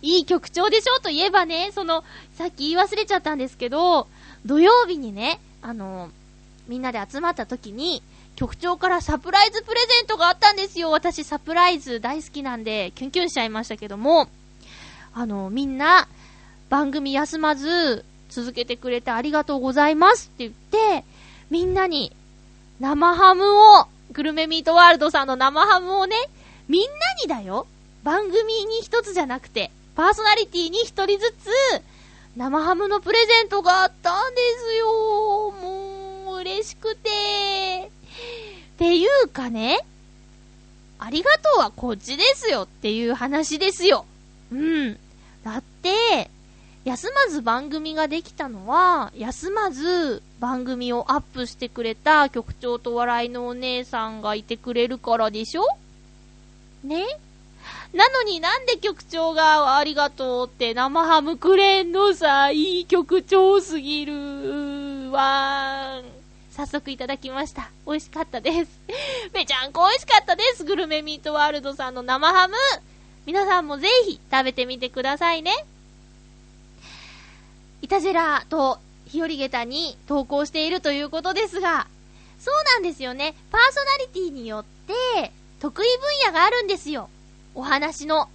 [0.00, 2.02] いい曲調でしょといえばね、その、
[2.38, 4.08] さっき言い忘れちゃったんですけど、
[4.46, 6.10] 土曜日にね、あの、
[6.66, 8.02] みんなで集まった時に、
[8.38, 10.92] 局長からサプライズプレゼントがあったんですよ。
[10.92, 14.28] 私サプライズ大好きなんで、キュンキュンしちゃいましたけども、
[15.12, 16.06] あの、みんな、
[16.68, 21.04] 番組休まず、続けてくれてありがとうございますって言って、
[21.50, 22.12] みんなに、
[22.78, 23.42] 生ハム
[23.80, 26.14] を、グルメミートワールドさんの生ハムをね、
[26.68, 27.66] みんなにだよ。
[28.04, 31.82] 番組に一つじゃなくて、パーソナリティに一人ずつ、
[32.36, 35.50] 生ハムのプレゼントがあったんですよ。
[35.60, 37.90] もう、嬉しくて。
[38.74, 39.78] っていうかね、
[40.98, 44.04] ありがとうはこっちですよっていう話ですよ。
[44.52, 44.98] うん。
[45.44, 46.30] だって、
[46.84, 55.64] 休まず番組ができたのは、休まず番組をアップしてくれた局長と笑いのお姉さんがいてくれるからでしょ？
[56.84, 57.04] ね
[57.92, 64.14] なのになんで局長がありがとうって生ハムくれんのさ、いい局長すぎる
[65.10, 66.17] わーん。
[66.58, 67.70] 早速いただきました。
[67.86, 68.80] 美味しかったです。
[69.32, 70.64] めちゃんこ美味しかったです。
[70.64, 72.56] グルメミートワールドさんの生ハム。
[73.26, 75.52] 皆さんもぜひ食べてみてくださいね。
[77.80, 81.86] イタジェラと日和下駄に投稿しているということですが、
[82.40, 83.36] そうなんですよね。
[83.52, 85.30] パーソナリティによって
[85.60, 87.08] 得意分野があるんですよ。
[87.54, 88.28] お話の。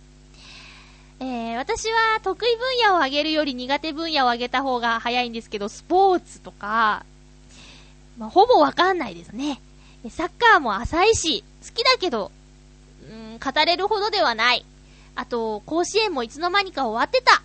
[1.19, 7.05] えー、私は得意分野を上げるより苦手分野を上げた方が早いんですけど、スポーツとか、
[8.17, 9.59] まあ、ほぼわかんないですね。
[10.09, 12.31] サッカーも浅いし、好きだけど、
[13.09, 14.65] うん、語れるほどではない。
[15.15, 17.41] あと、甲子園もいつの間にか終わってた。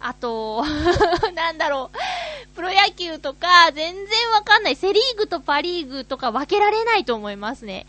[0.00, 0.64] あと、
[1.34, 4.76] なんだろう、プロ野球とか全然わかんない。
[4.76, 7.86] セリーグとパリーグとか分けられないと思いますね。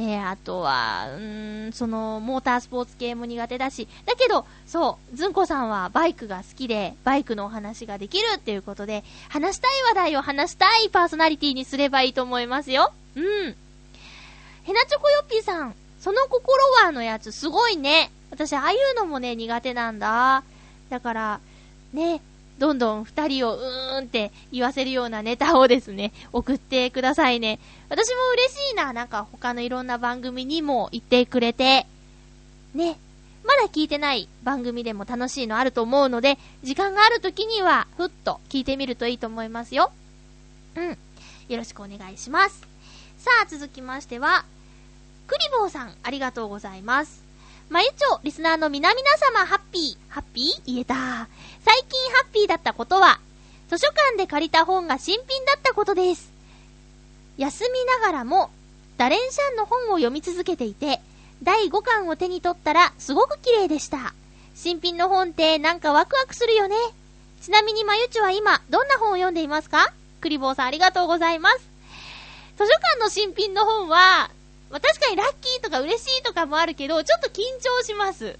[0.00, 12.92] えー、あとは、うん、その、モータースポーツ系も苦手だし、だけど、そう、ずんこさんはバイクが好きで、バイクのお話ができるっていうことで、話したい話題を話したいパーソナリティにすればいいと思いますよ。
[13.14, 13.54] うん。
[14.64, 18.10] ヘナチョコヨッピーさん、その心はのやつすごいね。
[18.30, 20.44] 私、ああいうのもね、苦手なんだ。
[20.88, 21.40] だから、
[21.92, 22.22] ね、
[22.60, 27.58] どんどん二人をうーんって言わせるようなネタをですね、送ってくださいね。
[27.88, 31.86] 私も嬉しいな、なんか他のいろんな番組にも言ってくれて。
[32.74, 32.98] ね。
[33.42, 39.90] まだ聞いてない番組でも楽しいのあると思うので、時間がある時には、ふっと聞いてみるといいと思いますよ。
[40.76, 40.98] うん。
[41.48, 42.60] よろしくお願いします。
[43.16, 44.44] さあ、続きましては、
[45.26, 47.22] クリボーさん、ありがとうございます。
[47.70, 49.00] まゆちょ、リスナーの皆々
[49.32, 50.62] 様、ハッピー、ハッピー？
[50.66, 51.28] 言えた。
[51.64, 53.20] 最近ハッピーだったことは、
[53.68, 56.30] 図書館で借りた本が新品だったことです。
[57.38, 58.50] 休みながらも、
[58.96, 61.00] ダレンシャンの本を読み続けていて、
[61.42, 64.12] 第5巻を手に取ったらすごく綺麗でした。
[64.54, 66.76] 新品の本ってなんかワクワクするよね。
[67.40, 69.92] ちなみにまゆちは今、どんな本を読んでいますか？
[70.20, 71.58] クリボーさんありがとうございます。
[72.58, 74.30] 図書館の新品の本は、
[74.70, 78.38] まあ、確かにラッキーとか嬉しいとかもあるけど、ちょっと緊張します。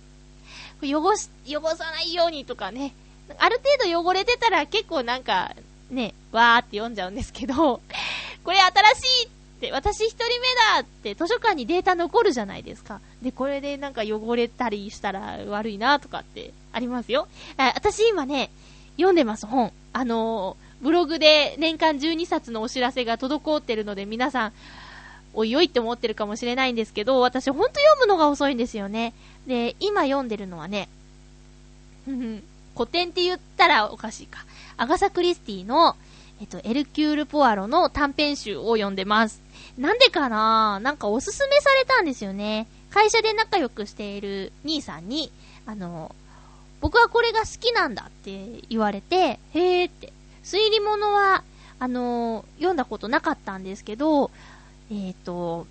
[0.82, 2.92] 汚し、汚さないようにとかね。
[3.38, 5.54] ある程度汚れてたら結構なんか、
[5.90, 7.54] ね、わーって読んじゃうんですけど、
[8.44, 9.28] これ新しいっ
[9.60, 10.30] て、私一人目
[10.76, 13.00] だって図書館にデータ残るじゃないですか。
[13.22, 17.28] で、これでなんか汚れたりしたら悪いなとかってありますよ。
[17.56, 18.50] 私今ね、
[18.96, 19.72] 読んでます、本。
[19.92, 24.52] あのー、ブログで年間12冊のお知らせが滞ってるので皆さん、
[25.34, 29.12] おいおいって思ってるかもしれないんですけど、私ほんと読むのが遅いんですよね。
[29.46, 30.88] で、今読んでるのはね、
[32.80, 34.46] 古典って言ったらおかしいか。
[34.78, 35.96] アガサ・クリスティの、
[36.40, 39.42] えっと、エルキュール・ポアロの短編集を読んでます。
[39.76, 40.80] なんでかな？
[40.80, 42.66] なんかおすすめされたんですよね。
[42.90, 45.30] 会社で仲良くしている兄さんに、
[45.66, 46.14] あの、
[46.80, 50.14] 僕はこれが好きなんだって言われて、へーって。
[50.42, 51.44] 推理物は、
[51.78, 54.30] あの、読んだことなかったんですけど、
[54.90, 55.66] えっ、ー、と、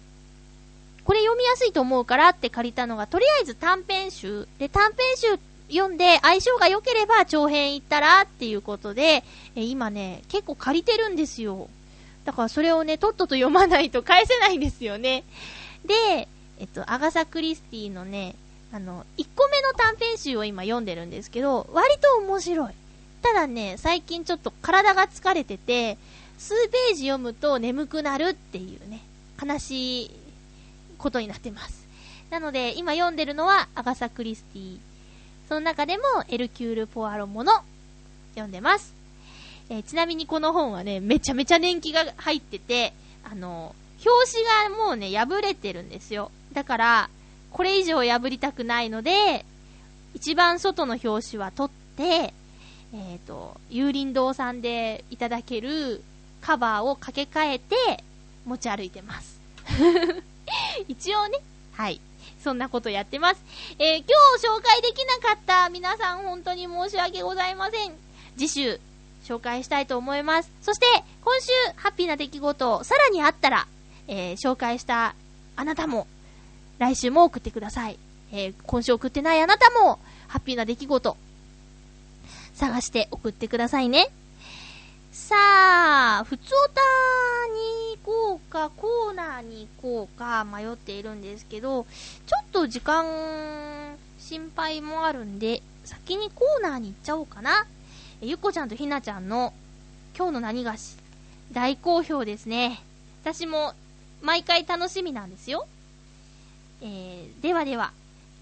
[1.03, 4.47] これ読みやすいと思うからって借りたのが、とりあえず短編集。
[4.59, 5.37] で、短編集っ
[5.69, 9.23] 読んで相性が良ければ長編行ったらっていうことで、
[9.55, 11.69] え今ね、結構借りてるんですよ。
[12.25, 15.23] だからそれをね、とっとと読まないと返せないんですよね。
[15.85, 16.27] で、
[16.59, 18.35] えっと、アガサ・クリスティのね、
[18.71, 22.73] あの、1個目の短編集を今読んでるんですけど、割と面白い。
[23.21, 25.97] ただね、最近ちょっと体が疲れてて、
[26.37, 29.01] 数ページ読むと眠くなるっていうね、
[29.41, 30.11] 悲しい
[30.97, 31.87] ことになってます。
[32.29, 34.77] なので、今読んでるのはアガサ・クリスティ。
[35.49, 37.51] その中でもエルキュール・ポアロもの
[38.35, 38.93] 読んでます。
[39.71, 42.93] えー、ちなみにこの本はね、めちゃめちゃ年季が入ってて、
[43.23, 43.73] あの、
[44.05, 46.29] 表紙がもうね、破れてるんですよ。
[46.53, 47.09] だから、
[47.49, 49.43] これ以上破りたくないので、
[50.13, 52.31] 一番外の表紙は取って、
[52.93, 56.03] えっ、と、有林堂さんでいただける
[56.41, 58.03] カバーを掛け替えて
[58.45, 59.39] 持ち歩いてます。
[60.87, 61.39] 一応ね、
[61.73, 61.99] はい。
[62.43, 63.43] そんなことやってます。
[63.79, 64.05] えー今
[64.37, 67.93] 日紹介できなかった皆さん本当に申し訳ございません。
[68.37, 68.79] 次週、
[69.25, 70.49] 紹介したいと思います。
[70.61, 70.85] そして、
[71.23, 73.67] 今週、ハッピーな出来事、さらにあったら、
[74.07, 75.15] えー紹介した
[75.55, 76.07] あなたも、
[76.77, 77.99] 来週も送ってください。
[78.31, 81.17] えー今週送ってないあなたも、ハッピーな出来事、
[82.53, 84.09] 探して送ってくださいね。
[85.11, 85.35] さ
[86.21, 86.81] あ、ふつおた
[87.88, 91.85] にこうか、コーナーに行こうか、迷っているんですけど、
[92.25, 97.67] ちょっと時間、心配もあるんで、先にコーナーに行っちゃおうかな。
[98.21, 99.53] ゆっこちゃんとひなちゃんの、
[100.17, 100.97] 今日の何菓子、
[101.51, 102.81] 大好評ですね。
[103.23, 103.75] 私も、
[104.23, 105.67] 毎回楽しみなんですよ。
[106.81, 107.93] えー、ではでは、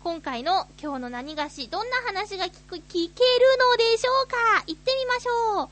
[0.01, 3.11] 今回の今日の何菓子、どんな話が聞く、聞ける
[3.59, 4.63] のでしょうか？
[4.67, 5.69] 行ってみましょう。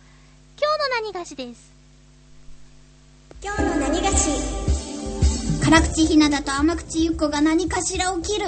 [0.60, 1.74] 今日の何菓子です。
[3.46, 8.48] 今日の何菓子辛口ひなだと甘口ゆっこが何かしら起きる。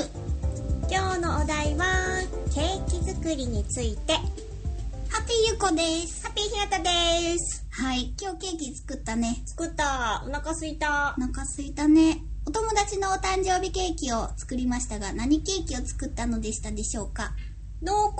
[0.90, 4.14] 今日のお題はケーキ作りについて。
[4.14, 6.26] ハハッピーゆっこです。
[6.28, 7.64] ッピーひなたです。
[7.70, 9.44] はい今日ケーキ作ったね。
[9.46, 10.24] 作った。
[10.28, 11.16] お腹すいた。
[11.16, 12.24] お腹すいたね。
[12.48, 17.34] お友達のお誕生日ケーキを作りましたが何ケーキを作ったのでしたでしょうか？
[17.84, 18.18] 濃厚？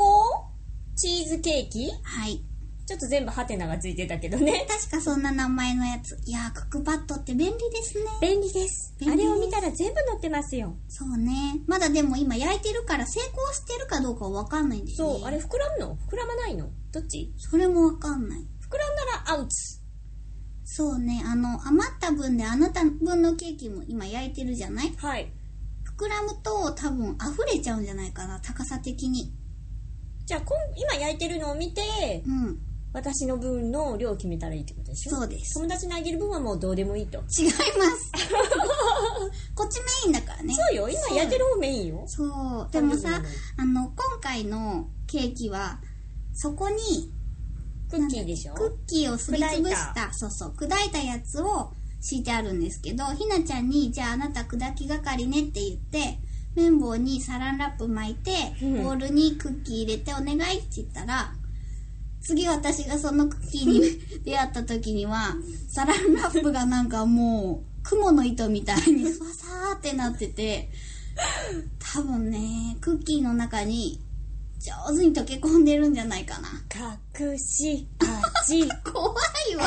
[0.96, 1.90] チーズケーキ？
[2.04, 2.44] はい
[2.88, 4.66] ちょっと全部ハテナがついてたけどね。
[4.66, 6.18] 確かそんな名前のやつ。
[6.26, 8.06] いやークックパッドって便利ですね。
[8.22, 8.96] 便利です。
[9.06, 10.74] あれを見たら全部載ってますよ。
[10.88, 11.60] そうね。
[11.68, 15.08] まだでも今焼いてるから成功してるかどうかわかんないんですね。
[15.10, 15.98] そうあれ膨らむの？
[16.10, 16.70] 膨らまないの？
[16.94, 17.34] どっち？
[17.38, 18.40] それもわかんない。
[18.40, 19.82] 膨らんだらアウツ。
[20.64, 21.22] そうね。
[21.26, 24.94] あの余った分であなた分のケーキも今焼いてるじゃない？
[24.96, 25.30] はい。
[25.98, 29.34] 膨らむと多分溢れちゃうんじゃないかな高さ的に。
[30.26, 31.82] じゃあこん今焼いてるのを見て
[32.26, 32.60] うん
[32.98, 35.12] 私の分の量を決めたらいいってことでしょ？
[35.18, 35.54] そうです。
[35.54, 37.20] 友達にあげる分はもうどうでもいいと。
[37.20, 38.12] 違います。
[39.56, 40.54] こっちメインだからね。
[40.56, 40.90] そうよ。
[40.90, 42.04] 今焼いてる方メインよ。
[42.08, 42.70] そう。
[42.72, 43.22] でもさ
[43.58, 45.80] あの今回のケーキは
[46.34, 47.12] そこに
[47.90, 48.54] クッキーでしょ？
[48.56, 50.12] クッキーをすりつぶした。
[50.14, 50.54] そうそう。
[50.58, 51.72] 砕いたやつを
[52.02, 56.20] 敷いてあるんですけどひなちゃんに「じゃああなた砕き係ね」って言って
[56.56, 58.32] 綿棒にサランラップ巻いて
[58.62, 58.84] うん。
[58.84, 61.34] ボウルにクッキー入れて「お願い」って言ったら
[62.22, 65.36] 次私がそのクッキーに出会った時には
[65.70, 70.70] サランラップがなんかもう雲の糸みたいにスワサーってなってて
[71.94, 74.02] 多分ねクッキーの中に
[74.60, 76.50] 上手に溶け込んでるんじゃないかな。
[77.18, 77.88] 隠し
[78.44, 78.68] 味。
[78.84, 79.14] 怖
[79.52, 79.64] いわ。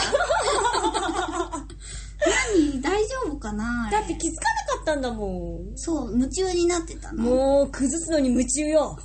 [2.55, 2.81] 何？
[2.83, 3.89] 大丈夫かな？
[3.91, 7.23] だって気づかなかったんだもそう夢中になってたんの。
[7.23, 8.99] もう崩すのに夢中よ。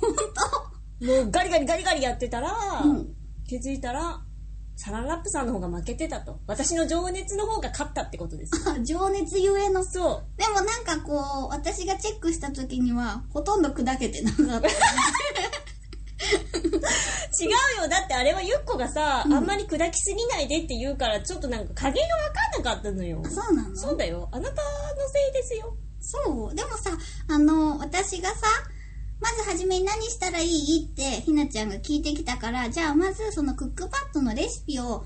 [1.00, 2.52] もうガリガリガリガリやってたら、
[2.84, 3.15] うん
[3.46, 4.20] 気づいたら
[4.76, 6.38] サランラップさんの方が負けてたと。
[6.46, 8.52] 私の情熱の方が勝ったってことです。
[8.68, 9.82] あ 情熱ゆえの。
[9.84, 14.68] そでもなんかこう私がチェックした時にはほとんど砕けてなかった。
[14.68, 14.70] う
[17.40, 17.88] 違うよ。
[17.88, 23.22] だってあれはゆっこがさ、あんまり砕きすぎないでって言うからちょっとなんか加減が分かんなかったのよ。
[23.24, 23.76] そうなの？
[23.76, 24.28] そうだよ。
[24.30, 24.60] あなたの
[25.10, 25.74] せいですよ。
[26.00, 26.54] そう。
[26.54, 26.90] でもさ
[27.28, 28.46] あの私がさ
[29.20, 30.88] まずはじめに何したらいい？
[30.90, 35.04] ってひなちゃんが聞いてきたからじゃあまずそのクックパッドのレシピを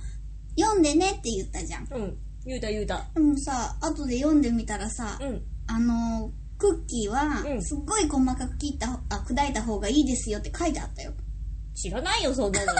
[0.58, 1.88] 読んでねって言ったじゃん。
[1.90, 2.16] うん。
[2.44, 3.04] 言うた言うた。
[3.14, 5.42] でもさ後で読んでみたらさ、うん。
[5.68, 7.62] あのクッキーはうん。
[7.62, 11.12] すっごい細かく切ったあ砕いた方がいいですよって書いてあったよ。
[11.74, 12.72] 知らないよそんなの。
[12.72, 12.76] あ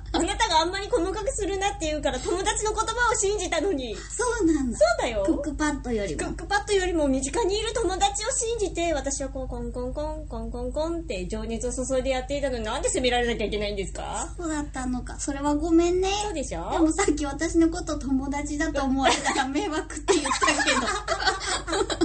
[0.24, 3.94] なたがあんまり細かくするなって言うから友達の言葉を信じたのに。
[3.96, 4.78] そうなんだ。
[4.78, 5.22] そうだよ。
[5.24, 6.18] クックパッドよりも。
[6.18, 14.32] クックパッドよりも身近にいる友達を信じて私はこうコンコンコンコンコンコンって情熱を注いでやっていたのになんで責められなきゃいけないんですか？
[14.36, 15.18] そうだったのか。
[15.18, 16.10] それはごめんね。
[16.24, 16.70] そうでしょ。
[16.70, 20.46] でもさっき私のこと友達だと思われたら迷惑って言った
[21.88, 22.03] けど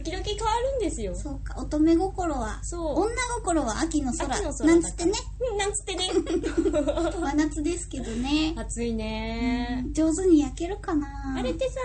[0.00, 1.14] 時々変わるんですよ。
[1.14, 1.54] そうか。
[1.60, 3.00] 乙女心はそう。
[3.00, 4.34] 女心は秋の空。
[4.34, 5.12] 秋の空なんつってね。
[5.50, 6.08] うんなんつってね。
[7.20, 9.84] 真夏ですけどね、暑いね。
[9.92, 11.08] 上手に焼けるかな。
[11.38, 11.76] あれってさ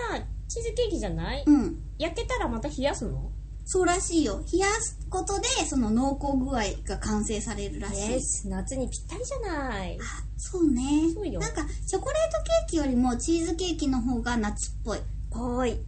[0.48, 1.44] チーズケーキじゃない？
[1.46, 1.76] うん。
[1.98, 3.30] 焼けたらまた冷やすの？
[3.70, 4.42] そうらしいよ。
[4.50, 9.98] 冷やすことでその濃厚具合が完成されるらしい、です夏にぴったりじゃない。
[10.00, 10.04] あ
[10.38, 10.82] そうね。
[11.14, 11.38] そうよ。
[11.38, 15.00] なんかチョコレートケーキよりもチーズケーキの方が夏っぽい。
[15.30, 15.78] ぽい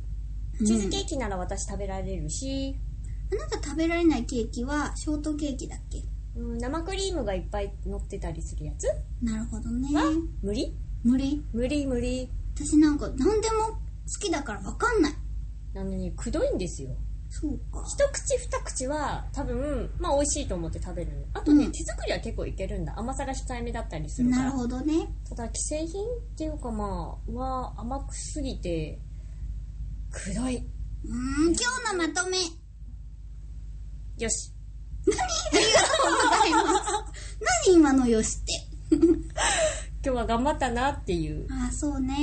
[0.65, 2.77] チーズケーキなら私食べられるし、
[3.33, 6.03] あなた食べられないケーキはショートケーキだっけ？
[6.37, 8.87] うん、生クリームがいっぱい乗ってたりするやつ。
[9.23, 9.89] なるほどね。
[9.95, 10.05] は？
[10.43, 10.77] 無理？
[11.03, 11.43] 無理？
[11.53, 12.31] 無理無理。
[12.55, 13.77] 私なんか何でも好
[14.21, 15.13] きだから分かんない。
[15.73, 16.91] なのにくどいんですよ。
[17.29, 17.85] そうか。
[17.87, 21.25] 一口二口は多分、まあ美味しいと思って食べるの。
[21.33, 21.73] あとね、うん。
[21.73, 22.99] 手作りは結構いけるんだ。
[22.99, 24.45] 甘さが控えめだったりするから。
[24.47, 25.09] なるほどね。
[25.29, 28.99] ただ、既製品っていうかまあ、は甘くすぎて、
[30.11, 30.57] くどい。
[30.57, 32.39] うーん、今日のまとめ。
[34.19, 34.53] よし。
[35.07, 37.11] ありがとうございます。
[37.67, 38.97] 何今のよしって。
[40.03, 41.47] 今日は頑張ったなっていう。
[41.51, 42.17] ああ、そうね。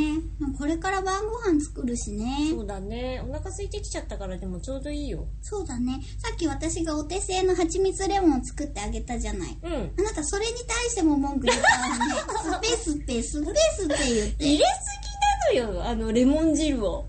[0.58, 2.50] これから晩ご飯作るしね。
[2.50, 3.22] そうだね。
[3.24, 5.28] お腹空いてきちゃったからでもちょうどいいよ。
[5.42, 6.02] そうだね。
[6.18, 9.58] さっき私がお手製の蜂蜜レモンを作ってあげたじゃない。
[9.62, 9.94] うん。
[10.00, 12.62] あなたそれに対しても文句言ったわね。
[12.66, 14.46] スペスペスペスペ言って。
[14.46, 17.08] 入れすぎなのよ、あの、レモン汁を。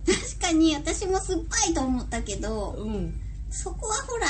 [0.49, 3.15] 確かに私も酸っぱいと思ったけど、うん。
[3.51, 4.27] そこはほら、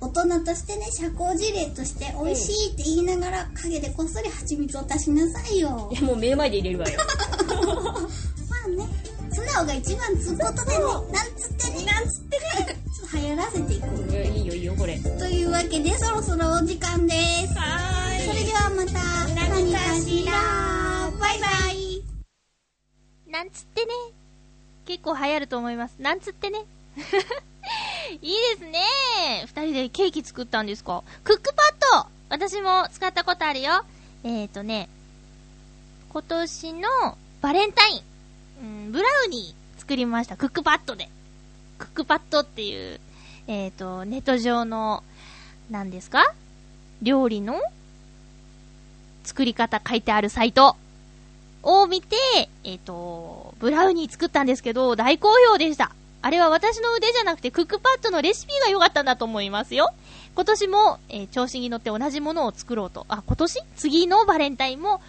[0.00, 5.96] 大人としてね、社交辞令として美味しいって言いながら陰でこっそり蜂蜜を足しなさいよい。
[5.96, 6.98] や、もう目の前で入れるわよ。
[8.48, 8.86] まあね、
[9.30, 14.98] 素直が一番つうことでね、 なんつってね、なんつってね、ちょっと流行らせていこういやいいよいいよ、これ。
[14.98, 17.14] というわけでそろそろお時間で
[17.46, 17.54] す。
[17.54, 20.32] はそれではまた何かしら。
[21.18, 22.02] バイバイ。
[23.30, 24.17] なんつってね。
[24.88, 25.96] 結構流行ると思います。
[25.98, 26.64] なんつってね。
[28.22, 28.80] いいですね。
[29.46, 31.04] 二人でケーキ作ったんですか？
[31.24, 33.84] クックパッド私も使ったことあるよ。
[34.24, 34.88] えーとね、
[36.08, 36.88] 今年の
[37.42, 38.02] バレンタイン、
[38.62, 40.38] うん、ブラウニー作りました。
[40.38, 41.10] クックパッドで。
[41.76, 42.98] クックパッドっていう、
[43.46, 45.04] えーと、ネット上の、
[45.70, 46.32] 何ですか？
[47.02, 47.60] 料理の
[49.24, 50.76] 作り方書いてあるサイト
[51.62, 52.16] を見て、
[52.64, 55.92] えっ、と、ブラウニー作ったんですけど、大好評でした。
[56.20, 59.92] あれは私の腕じゃなくてクックパッドのレシピが良かったんだと思いますよ。
[60.34, 63.06] 今年も、えー調子に乗って同じものを作ろうと。
[63.08, 63.60] あ、今年？
[63.76, 65.00] 次のバレンタインも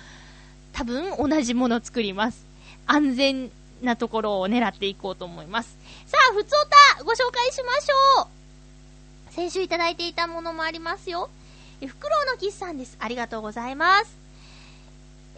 [0.73, 2.45] 多分同じものを作ります。
[2.85, 5.77] 安全なところを狙っていこうと思います。
[6.05, 6.65] さあ、ふつお
[6.97, 8.29] たご紹介しましょ
[9.31, 11.29] う先週いただいていたものもありますよ。
[11.81, 12.97] えフクロウのキスさんです。
[12.99, 14.18] ありがとうございます。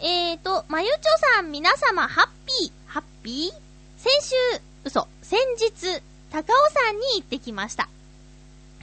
[0.04, 0.94] えーと、まゆちょ
[1.36, 4.02] さん、皆様、ハッピー、ハッピー？
[4.02, 4.34] 先週、
[4.82, 7.88] 嘘、先日、高尾山に行ってきました。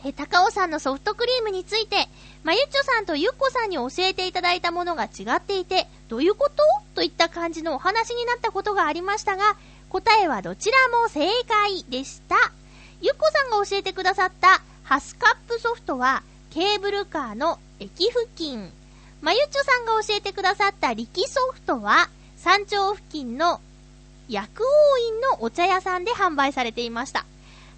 [0.05, 2.07] え、高尾山のソフトクリームについて、
[2.45, 6.63] まゆちょさんとゆっこさんに教えていただいたものが違っていて、どういうこと？
[6.95, 9.57] といった感じのお話になったことがありましたが、
[9.89, 12.37] 答えはどちらも正解でした。
[13.01, 18.71] ゆっこさんが教えてくださったハスカップソフトは、ケーブルカーの駅付近。
[19.21, 23.59] まゆちょさんが教えてくださった力ソフトは、山頂付近の
[24.29, 27.25] 薬王院のお茶屋さんで販売されていました。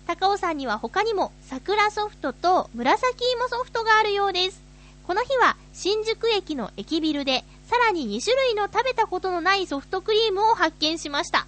[0.05, 4.61] 高尾山には他にも桜ソフトと紫芋ソフトがあるようです。
[5.07, 11.47] この日は新宿駅の駅ビルでさらに2種類の食べたことのないソフトクリームを発見しました。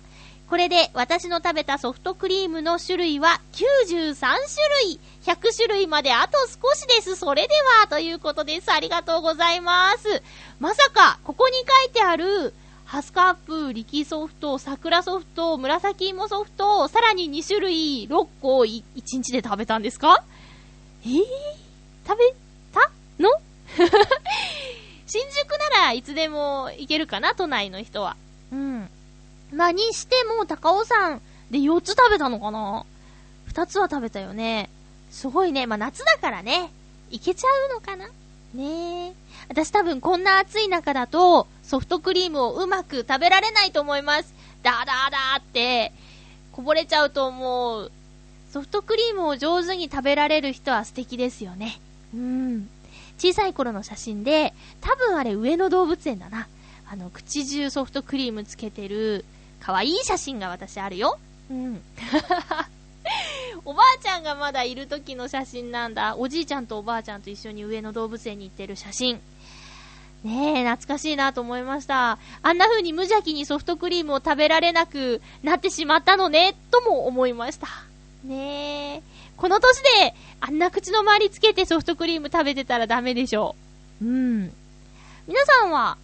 [0.50, 4.36] これで私の食べたソフトクリームの種類は93種
[4.84, 7.16] 類 !100 種類まであと少しです。
[7.16, 8.72] それでは、ということです。
[8.72, 10.22] ありがとうございます。
[10.60, 11.54] まさか、ここに
[11.86, 12.54] 書いてある、
[12.86, 20.24] ハスカップ、力ソフト、桜ソフト、紫芋ソフト、さらに2種類6個を1日で食べたんですか？
[21.06, 21.22] えー、
[22.08, 22.36] 食べ
[22.74, 23.30] たの？
[25.08, 28.16] 新宿ならいつでも行けるかな、都内の人は。
[28.52, 28.90] うん。
[29.54, 32.86] ま、にしても、高尾山で4つ食べたのかな
[33.52, 34.70] ?2 つは食べたよね。
[35.12, 35.68] すごいね。
[35.68, 36.72] まあ、夏だからね。
[37.12, 38.08] いけちゃうのかな？
[38.54, 39.14] ねえ。
[39.50, 44.34] 私多分こんな暑い中だと、ソフトクリームをうまく食べられないと思います。
[44.64, 45.92] ダーダーダーって、
[46.52, 47.92] こぼれちゃうと思う。
[48.52, 51.80] ソフトクリームを上手に食べられる人は素敵ですよね。
[52.14, 52.70] うん。
[53.18, 56.48] 小さい頃の写真で、多分あれ上野動物園だな。
[56.90, 59.26] あの、口中ソフトクリームつけてる、
[59.66, 61.18] 可愛い写真が私あるよ。
[61.50, 61.82] うん。
[63.64, 66.18] おばあちゃんがまだいる時の写真なんだ。
[66.18, 69.22] おじいちゃんとおばあちゃんと一緒に上野動物園に行ってる写真。
[70.26, 72.18] ねえ、懐かしいなと思いました。
[72.42, 77.68] あんな風に無邪気にソフトクリームを食べられなくなってしまったのね、とも思いました。
[78.26, 79.02] ねえ。
[79.38, 83.56] この年で、あんな口の周りつけてソフトクリーム食べてたらダメでしょ
[84.02, 84.06] う。
[84.06, 84.54] うん。
[85.26, 85.98] 皆さんは、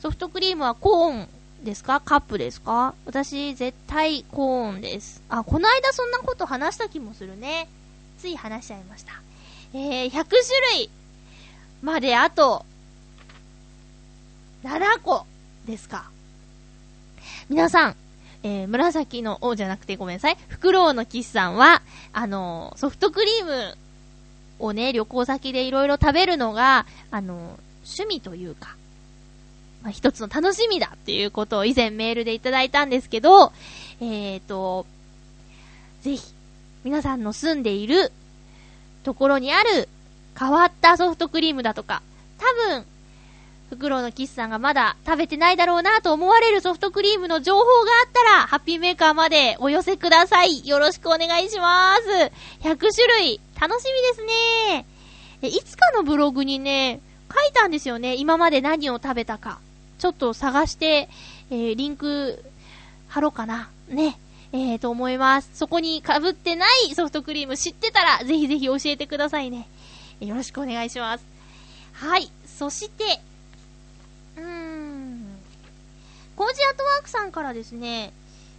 [0.00, 1.28] ソフトクリームはコーン
[1.64, 2.00] ですか？
[2.00, 2.94] カップですか？
[3.06, 5.22] 私、絶対コーンです。
[5.28, 7.68] あ、この間そんなこと話した気もするね。
[8.18, 9.12] つい話しちゃいました。
[9.74, 10.24] えー、100種
[10.76, 10.90] 類
[11.82, 12.64] まであと、
[14.64, 15.26] 7個
[15.66, 16.10] ですか？
[17.48, 17.96] 皆さん、
[18.42, 20.38] えー、紫の、お、じゃなくてごめんなさい。
[20.48, 21.82] フクロウのキスさんは、
[22.12, 23.76] あのーソフトクリーム
[24.58, 27.38] をね、旅行先でいろいろ食べるのが、あのー
[27.82, 28.76] 趣味というか、
[29.82, 33.52] まあ、一つの楽しみだっていうことを以前メールでいただいたんですけど、
[34.00, 34.86] えーと、
[36.02, 36.34] ぜひ、
[36.84, 38.12] 皆さんの住んでいる
[39.02, 39.88] ところにある
[40.38, 42.02] 変わったソフトクリームだとか、
[42.38, 42.84] 多分、
[43.70, 47.70] フクロウのキスさんがまだ食べてないだろうなと思われるソフトクリームの情報が
[48.04, 50.66] あったら、ハッピーメーカーまでお寄せください。
[50.66, 52.66] よろしくお願いします。
[52.66, 54.86] 100種類、楽しみですね。
[55.42, 57.00] いつかのブログにね、
[57.32, 58.16] 書いたんですよね。
[58.16, 59.60] 今まで何を食べたか。
[60.00, 61.10] ちょっと探して、
[61.50, 62.42] えー、リンク、
[63.08, 63.68] 貼ろうかな。
[63.88, 64.18] ね。
[64.52, 65.50] えー、と思います。
[65.54, 69.68] そこに被ってないソフトクリーム知ってたら、ぜひぜひ教えてくださいね。
[70.20, 71.24] よろしくお願いします。
[71.92, 72.32] はい。
[72.46, 73.20] そして、
[74.36, 75.36] うーん。
[76.34, 78.12] コージアートワークさんからですね、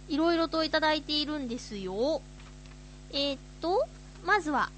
[0.08, 2.22] いろいろといただいているんですよ。
[3.12, 3.86] えー、っと、
[4.24, 4.70] まずは、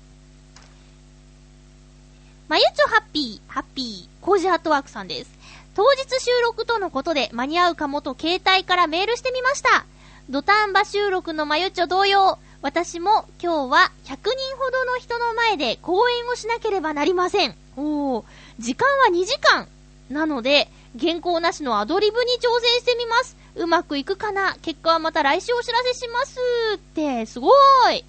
[2.48, 5.33] まゆちょハッピー、ハッピー、コージアートワークさんです。
[5.74, 9.86] 当日収録とのことで間に合うかもと携帯からメールしてみました。
[10.30, 17.54] 土壇場収録のまゆちょ同様、私も今日は100人ほどの人の前で講演をしなければなりません。
[17.76, 18.24] おー、
[18.58, 19.68] 時間は2時間。
[20.08, 23.36] なので、原稿なしのアドリブに挑戦してみます。
[23.56, 24.56] うまくいくかな？
[24.62, 26.38] 結果はまた来週お知らせします。
[26.76, 28.04] って、すごーい。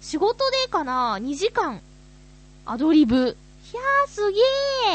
[0.00, 1.80] 仕事でかな ?2 時間。
[2.64, 3.16] アドリブ。
[3.16, 4.38] いやー、すげ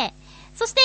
[0.06, 0.12] ー。
[0.56, 0.82] そして、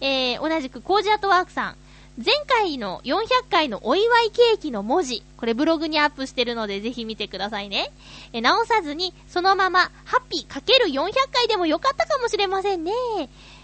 [0.00, 1.76] えー、同じくコージアートワークさん。
[2.16, 7.92] 前回の400回のお祝いケーキの文字、これブログにアップしてるのでぜひ見てくださいね。
[8.32, 12.92] え直さずに、そのまま、ハッピーかける400回でもよかったかもしれませんね。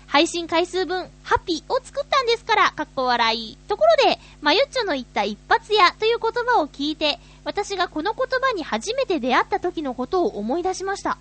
[0.07, 3.57] 配信回数分、ハッピーを作ったんですから、かっこ笑い。
[3.68, 11.16] ところで、まゆっちょの言った一発屋という言葉を聞いて、私がこの言葉に初めて出会った時のことを思い出しました。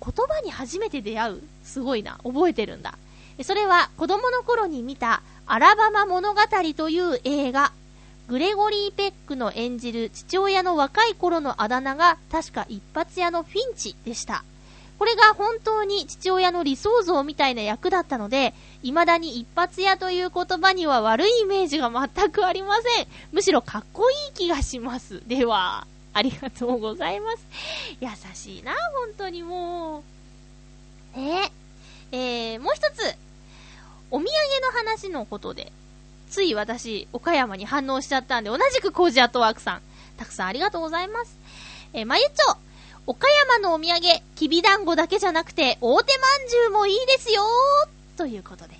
[0.00, 1.42] 言葉に初めて出会う？
[1.62, 2.18] すごいな。
[2.24, 2.96] 覚えてるんだ。
[3.42, 6.40] それは子供の頃に見たアラバマ物語
[6.76, 7.72] という映画。
[8.26, 14.44] グレゴリー・ペックの演じる父親の若い頃のあだ名が確か一発屋のフィンチでした。
[14.98, 23.06] これが本当に父親の理想像みたいな役だったので、未だに一発屋という言葉には悪いイメージが全くありません。
[23.32, 25.22] むしろかっこいい気がします。
[25.26, 25.86] では。
[26.14, 27.44] ありがとうございます。
[28.00, 30.04] 優しいな、本当にも
[31.16, 31.18] う。
[31.18, 31.52] ね
[32.12, 33.16] えー、もう一つ、
[34.14, 34.28] お土産
[34.64, 35.72] の話のことで、
[36.30, 39.82] つい私、岡山に反応しちゃったんで、同じくコージアットワークさん、
[40.16, 41.36] たくさんありがとうございます。
[41.92, 42.56] えー、まゆっちょ、
[43.08, 47.42] 岡山のお土産、きびだんごだけじゃなくて、大手まんじゅうもいいですよ
[48.16, 48.76] ということで。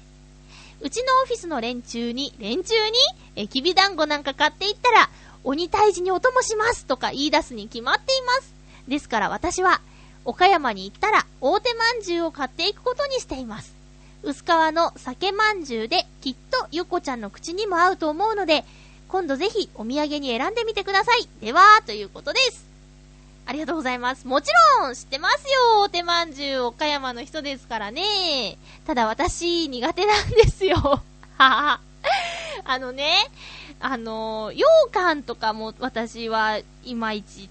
[0.80, 2.93] うちのオフィスの連中に、連中に、
[3.35, 5.11] え、きびだんごなんか買っていったら、
[5.43, 8.55] 鬼退治にお供しますとか言い出すに決まっています。
[8.87, 9.80] ですから私は、
[10.24, 13.74] 岡山に行ったら大手まんじゅうを買っていくことにしています。
[14.25, 18.64] 薄皮の酒まんじゅうできっとゆこちゃんの口にも合うと思うので、
[19.09, 21.29] 今度ぜひお土産に選んでみてください。
[21.41, 22.64] では、ということです。
[23.47, 24.27] ありがとうございます。
[24.27, 24.51] もち
[24.81, 25.83] ろん知ってますよ。
[25.83, 28.57] 大手まんじゅう岡山の人ですからね。
[28.87, 30.77] ただ私苦手なんですよ。
[30.77, 31.03] は
[31.37, 31.81] は。
[32.64, 33.31] あのね、
[33.81, 37.51] あの、羊羹とかも私はいまいち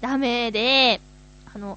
[0.00, 1.00] ダメで、
[1.52, 1.76] あの、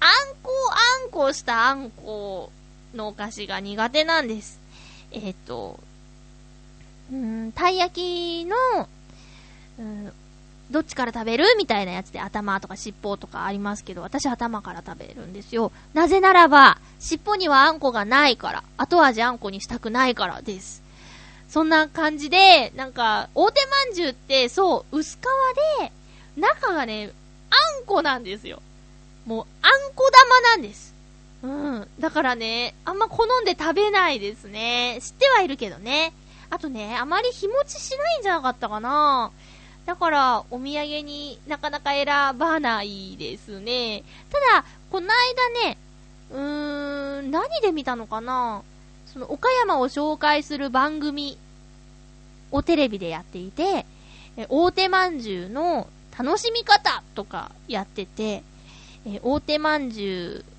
[0.00, 2.52] あんこあんこしたあんこ
[2.94, 4.60] のお菓子が苦手なんです。
[5.12, 5.78] えっ、ー、と、
[7.12, 8.88] うん、たい焼きの、
[9.78, 10.12] うん、
[10.70, 15.72] どっちから食べるみたいなやつで頭とか尻尾とかありますけど、私頭から食べるんですよ。
[15.94, 20.82] なぜならば、尻尾にはあんこがないから、後味あんこにしたくないからです。
[21.48, 25.92] そんな感じで、なんか、大手まんじゅうって、そう、薄皮で、
[26.36, 27.10] 中がね、
[27.50, 28.62] あんこなんですよ。
[29.26, 30.89] もう、あんこ玉なんです。
[31.42, 31.88] うん。
[31.98, 34.98] だからね、あんま好んで食べないですね。
[35.00, 36.12] 知ってはいるけどね。
[36.50, 39.30] あとね、あまり日持ちしないんじゃなかったかな。
[39.86, 44.02] だから、お土産になかなか選ばないですね。
[44.30, 45.78] ただ、この間ね、
[46.30, 48.62] うーん、何で見たのかな
[49.06, 51.38] その岡山を紹介する番組
[52.52, 53.84] をテレビでやっていて、
[54.36, 58.42] え大手まんじゅうの楽しみ方とかやってて、
[59.06, 60.49] え大手まんじゅう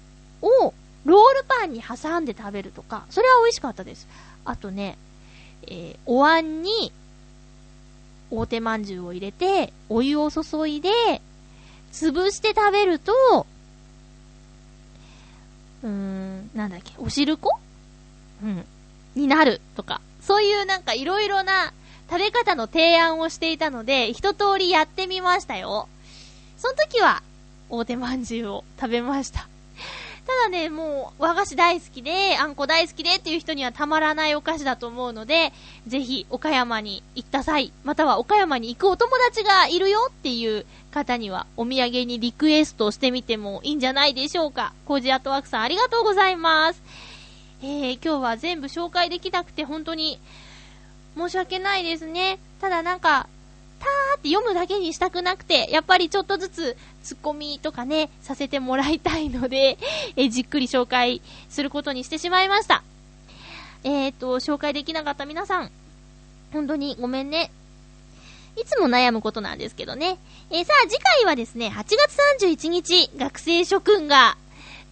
[0.41, 0.73] を
[1.05, 4.07] ロールパンに挟んで食べるとか、それは美味しかったです。
[4.45, 4.97] あとね、
[5.63, 6.91] えー、お椀に
[8.29, 10.89] 大手まんじゅうを入れて、お湯を注いで、
[11.91, 13.13] 潰して食べると、
[15.83, 17.49] うーん、なんだっけ、お汁粉？
[18.43, 18.65] うん、
[19.15, 21.73] になるとか、そういうなんかいろいろな
[22.09, 25.89] 食べ方の提案をしていたので、一通りやってみましたよ。
[26.57, 27.21] その時は、
[27.69, 29.47] 大手まんじゅうを食べました。
[30.31, 35.51] ただね、もう和菓子大好きで、あんこ大好きでっていう人にはたまらないお菓子だと思うので、
[35.87, 44.73] ぜひ岡山に行った際、または岡山に行くお友達がいるよっていう方にはお土産にリクエストしてみてもいいんじゃないでしょうか。
[44.85, 46.81] コージアットワークさんありがとうございます。
[47.61, 50.19] えー、今日は全部紹介できなくて本当に
[51.17, 52.39] 申し訳ないですね。
[52.61, 53.27] ただなんか、
[53.81, 59.77] たーって読むだけにしたくなくて、やっぱりちょっとずつツッコミとかね、させてもらいたいので、
[60.15, 62.83] えじっくり紹介することにしてしまいました。
[63.83, 65.71] えーと、紹介できなかった皆さん、
[66.53, 67.51] 本当にごめんね。
[68.55, 70.17] いつも悩むことなんですけどね。
[70.51, 74.37] えー、さあ次回はですね、8月31日、学生諸君が、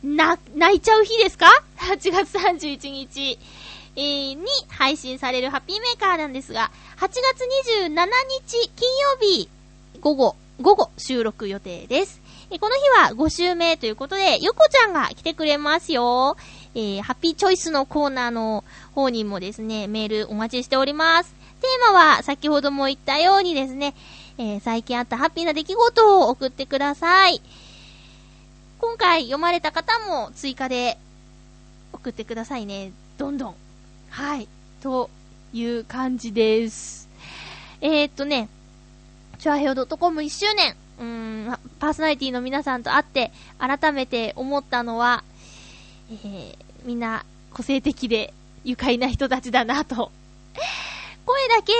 [0.01, 3.37] な、泣いちゃう日ですか ?8 月31日。
[3.99, 7.19] えー、に配信されるハッピーメーカーなんですが、8月
[7.83, 9.49] 27日金曜日
[9.99, 12.21] 午後、午後収録予定です。
[12.49, 12.81] えこの日
[13.11, 16.37] は5週目ということで、ゆこちゃんが来てくれますよ。
[16.75, 18.63] えー、ハッピーチョイスのコーナーの
[18.95, 21.35] 方にもですね、メールお待ちしております。
[21.59, 23.95] テーマは先ほども言ったようにですね、
[24.37, 27.41] えー、最近あったハッピーな出来事を送ってください。
[28.79, 30.97] 今回読まれた方も追加で
[31.91, 32.93] 送ってくださいね。
[33.17, 33.68] どんどん。
[34.09, 34.47] はい。
[34.81, 35.09] と
[35.53, 37.09] いう感じです。
[37.81, 38.49] えー、っとね、
[39.39, 45.23] チョアヘオ .com1 周年、うん、パーソナリティの皆さんと会って、改めて思ったのは、
[46.11, 48.33] えー、みんな個性的で
[48.63, 50.11] 愉快な人たちだなと。
[51.25, 51.73] 声だけ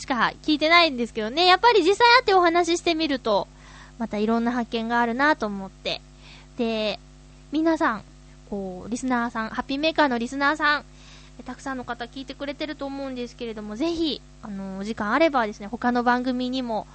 [0.00, 3.48] しか聞いてないんですけどね、やっぱり実際会ってお話ししてみると、
[3.98, 6.00] またいろんな発見があるなと思って。
[6.58, 6.98] で、
[7.52, 8.02] 皆さん、
[8.50, 10.84] こう、リスナーさん、ハッピーメーカーのリスナーさん、
[11.44, 16.86] たくさんの方聞いてくれてると思うんですけれども、ぜひ、あの、お時間あればですね、他の番組にも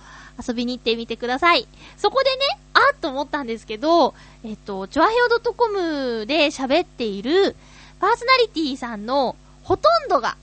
[0.46, 1.68] 遊びに行ってみてください。
[1.98, 4.14] そこでね、あっと思ったんですけど、
[4.44, 7.56] えっと、チョアヘオ .com で喋っている
[8.00, 10.38] パーソナリティさんのほとんどが、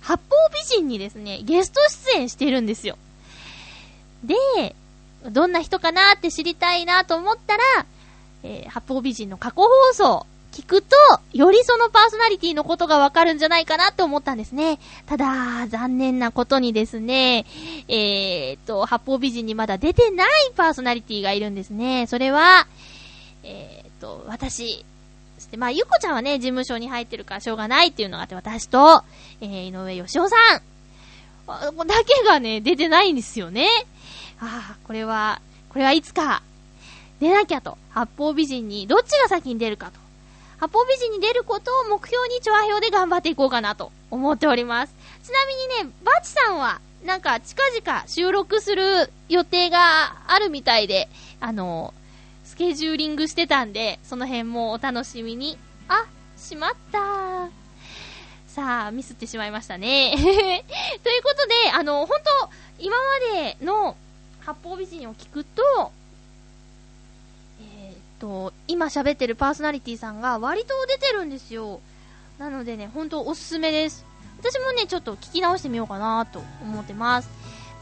[0.00, 1.80] 八方美人にですね、ゲスト
[2.12, 2.96] 出演してるんですよ。
[4.24, 4.74] で、
[5.28, 7.62] どんな人かなって知りたいなと思ったら、
[8.42, 10.96] えー、八方美人の過去放送聞くと、
[11.32, 14.78] よりそのパーソナリティのことがわかるんじゃないかなって思ったんですね。
[15.06, 17.46] ただ、残念なことにですね、
[17.88, 22.06] えー、っと、八方美人にまだ出てないパーソナリティがいるんですね。
[22.08, 22.66] それは、
[23.44, 24.84] えー、っと、私、
[25.38, 29.04] そしてまあ、ゆこちゃんはね、事務所に入ってるからしょうがないっていうのがあって、私と、
[29.40, 30.62] えー、井上義雄さん、
[31.46, 33.68] だけがね、出てないんですよね。
[34.40, 36.42] ああ、これは、これはいつか、
[37.20, 37.78] 出なきゃと。
[37.90, 39.99] 八方美人に、どっちが先に出るかと。
[40.60, 44.94] 八方美人に出ることを目標に調和表で頑張っていこうかなと思っております。
[45.22, 45.54] ちなみ
[45.84, 51.08] にね、バチさんは、なんか近々収録する予定があるみたいで、
[51.40, 51.94] あの、
[52.44, 55.56] スケジューリングしてたんで、その辺もお楽しみに。
[55.88, 56.04] あ、
[56.36, 57.48] しまった
[58.46, 60.12] さあ、ミスってしまいましたね。
[60.18, 63.96] ということで、あの、本当今までの
[64.44, 65.90] 八方美人を聞くと、
[68.20, 71.80] と、今喋ってるパーソナリティさんが割と出てるんですよ。
[72.38, 74.04] なのでね、ほんとおすすめです。
[74.38, 77.28] 私もね、ちょっと聞き直してみようかなと思ってます。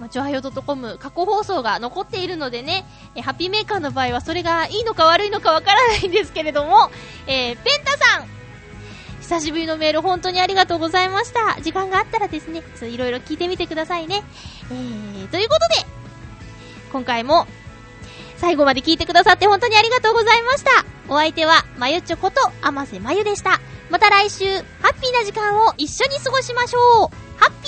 [0.01, 2.85] まあ、ちょはよ .com 過去放送が残っているのでね、
[3.17, 6.91] えハッピーメーカーの場合はそれがいいのか悪いのかわからないんですけれども、
[7.27, 8.29] えー、ペンタさん
[9.21, 11.61] 久しぶりのメール本当にありがとうございました。
[11.61, 14.23] 時間があったらですね、いろいろ聞いてみてくださいね。
[14.71, 15.87] えー、ということで、
[16.93, 17.47] 今回も
[18.39, 20.71] 最後まで聞いてくださって本当にありがとうございました。
[21.09, 23.61] お相手は、まゆちょこと、あませまゆでした。
[23.91, 24.61] また来週、ハ
[24.91, 27.41] ッピーな時間を一緒に過ごしましょう。
[27.41, 27.68] ハッピ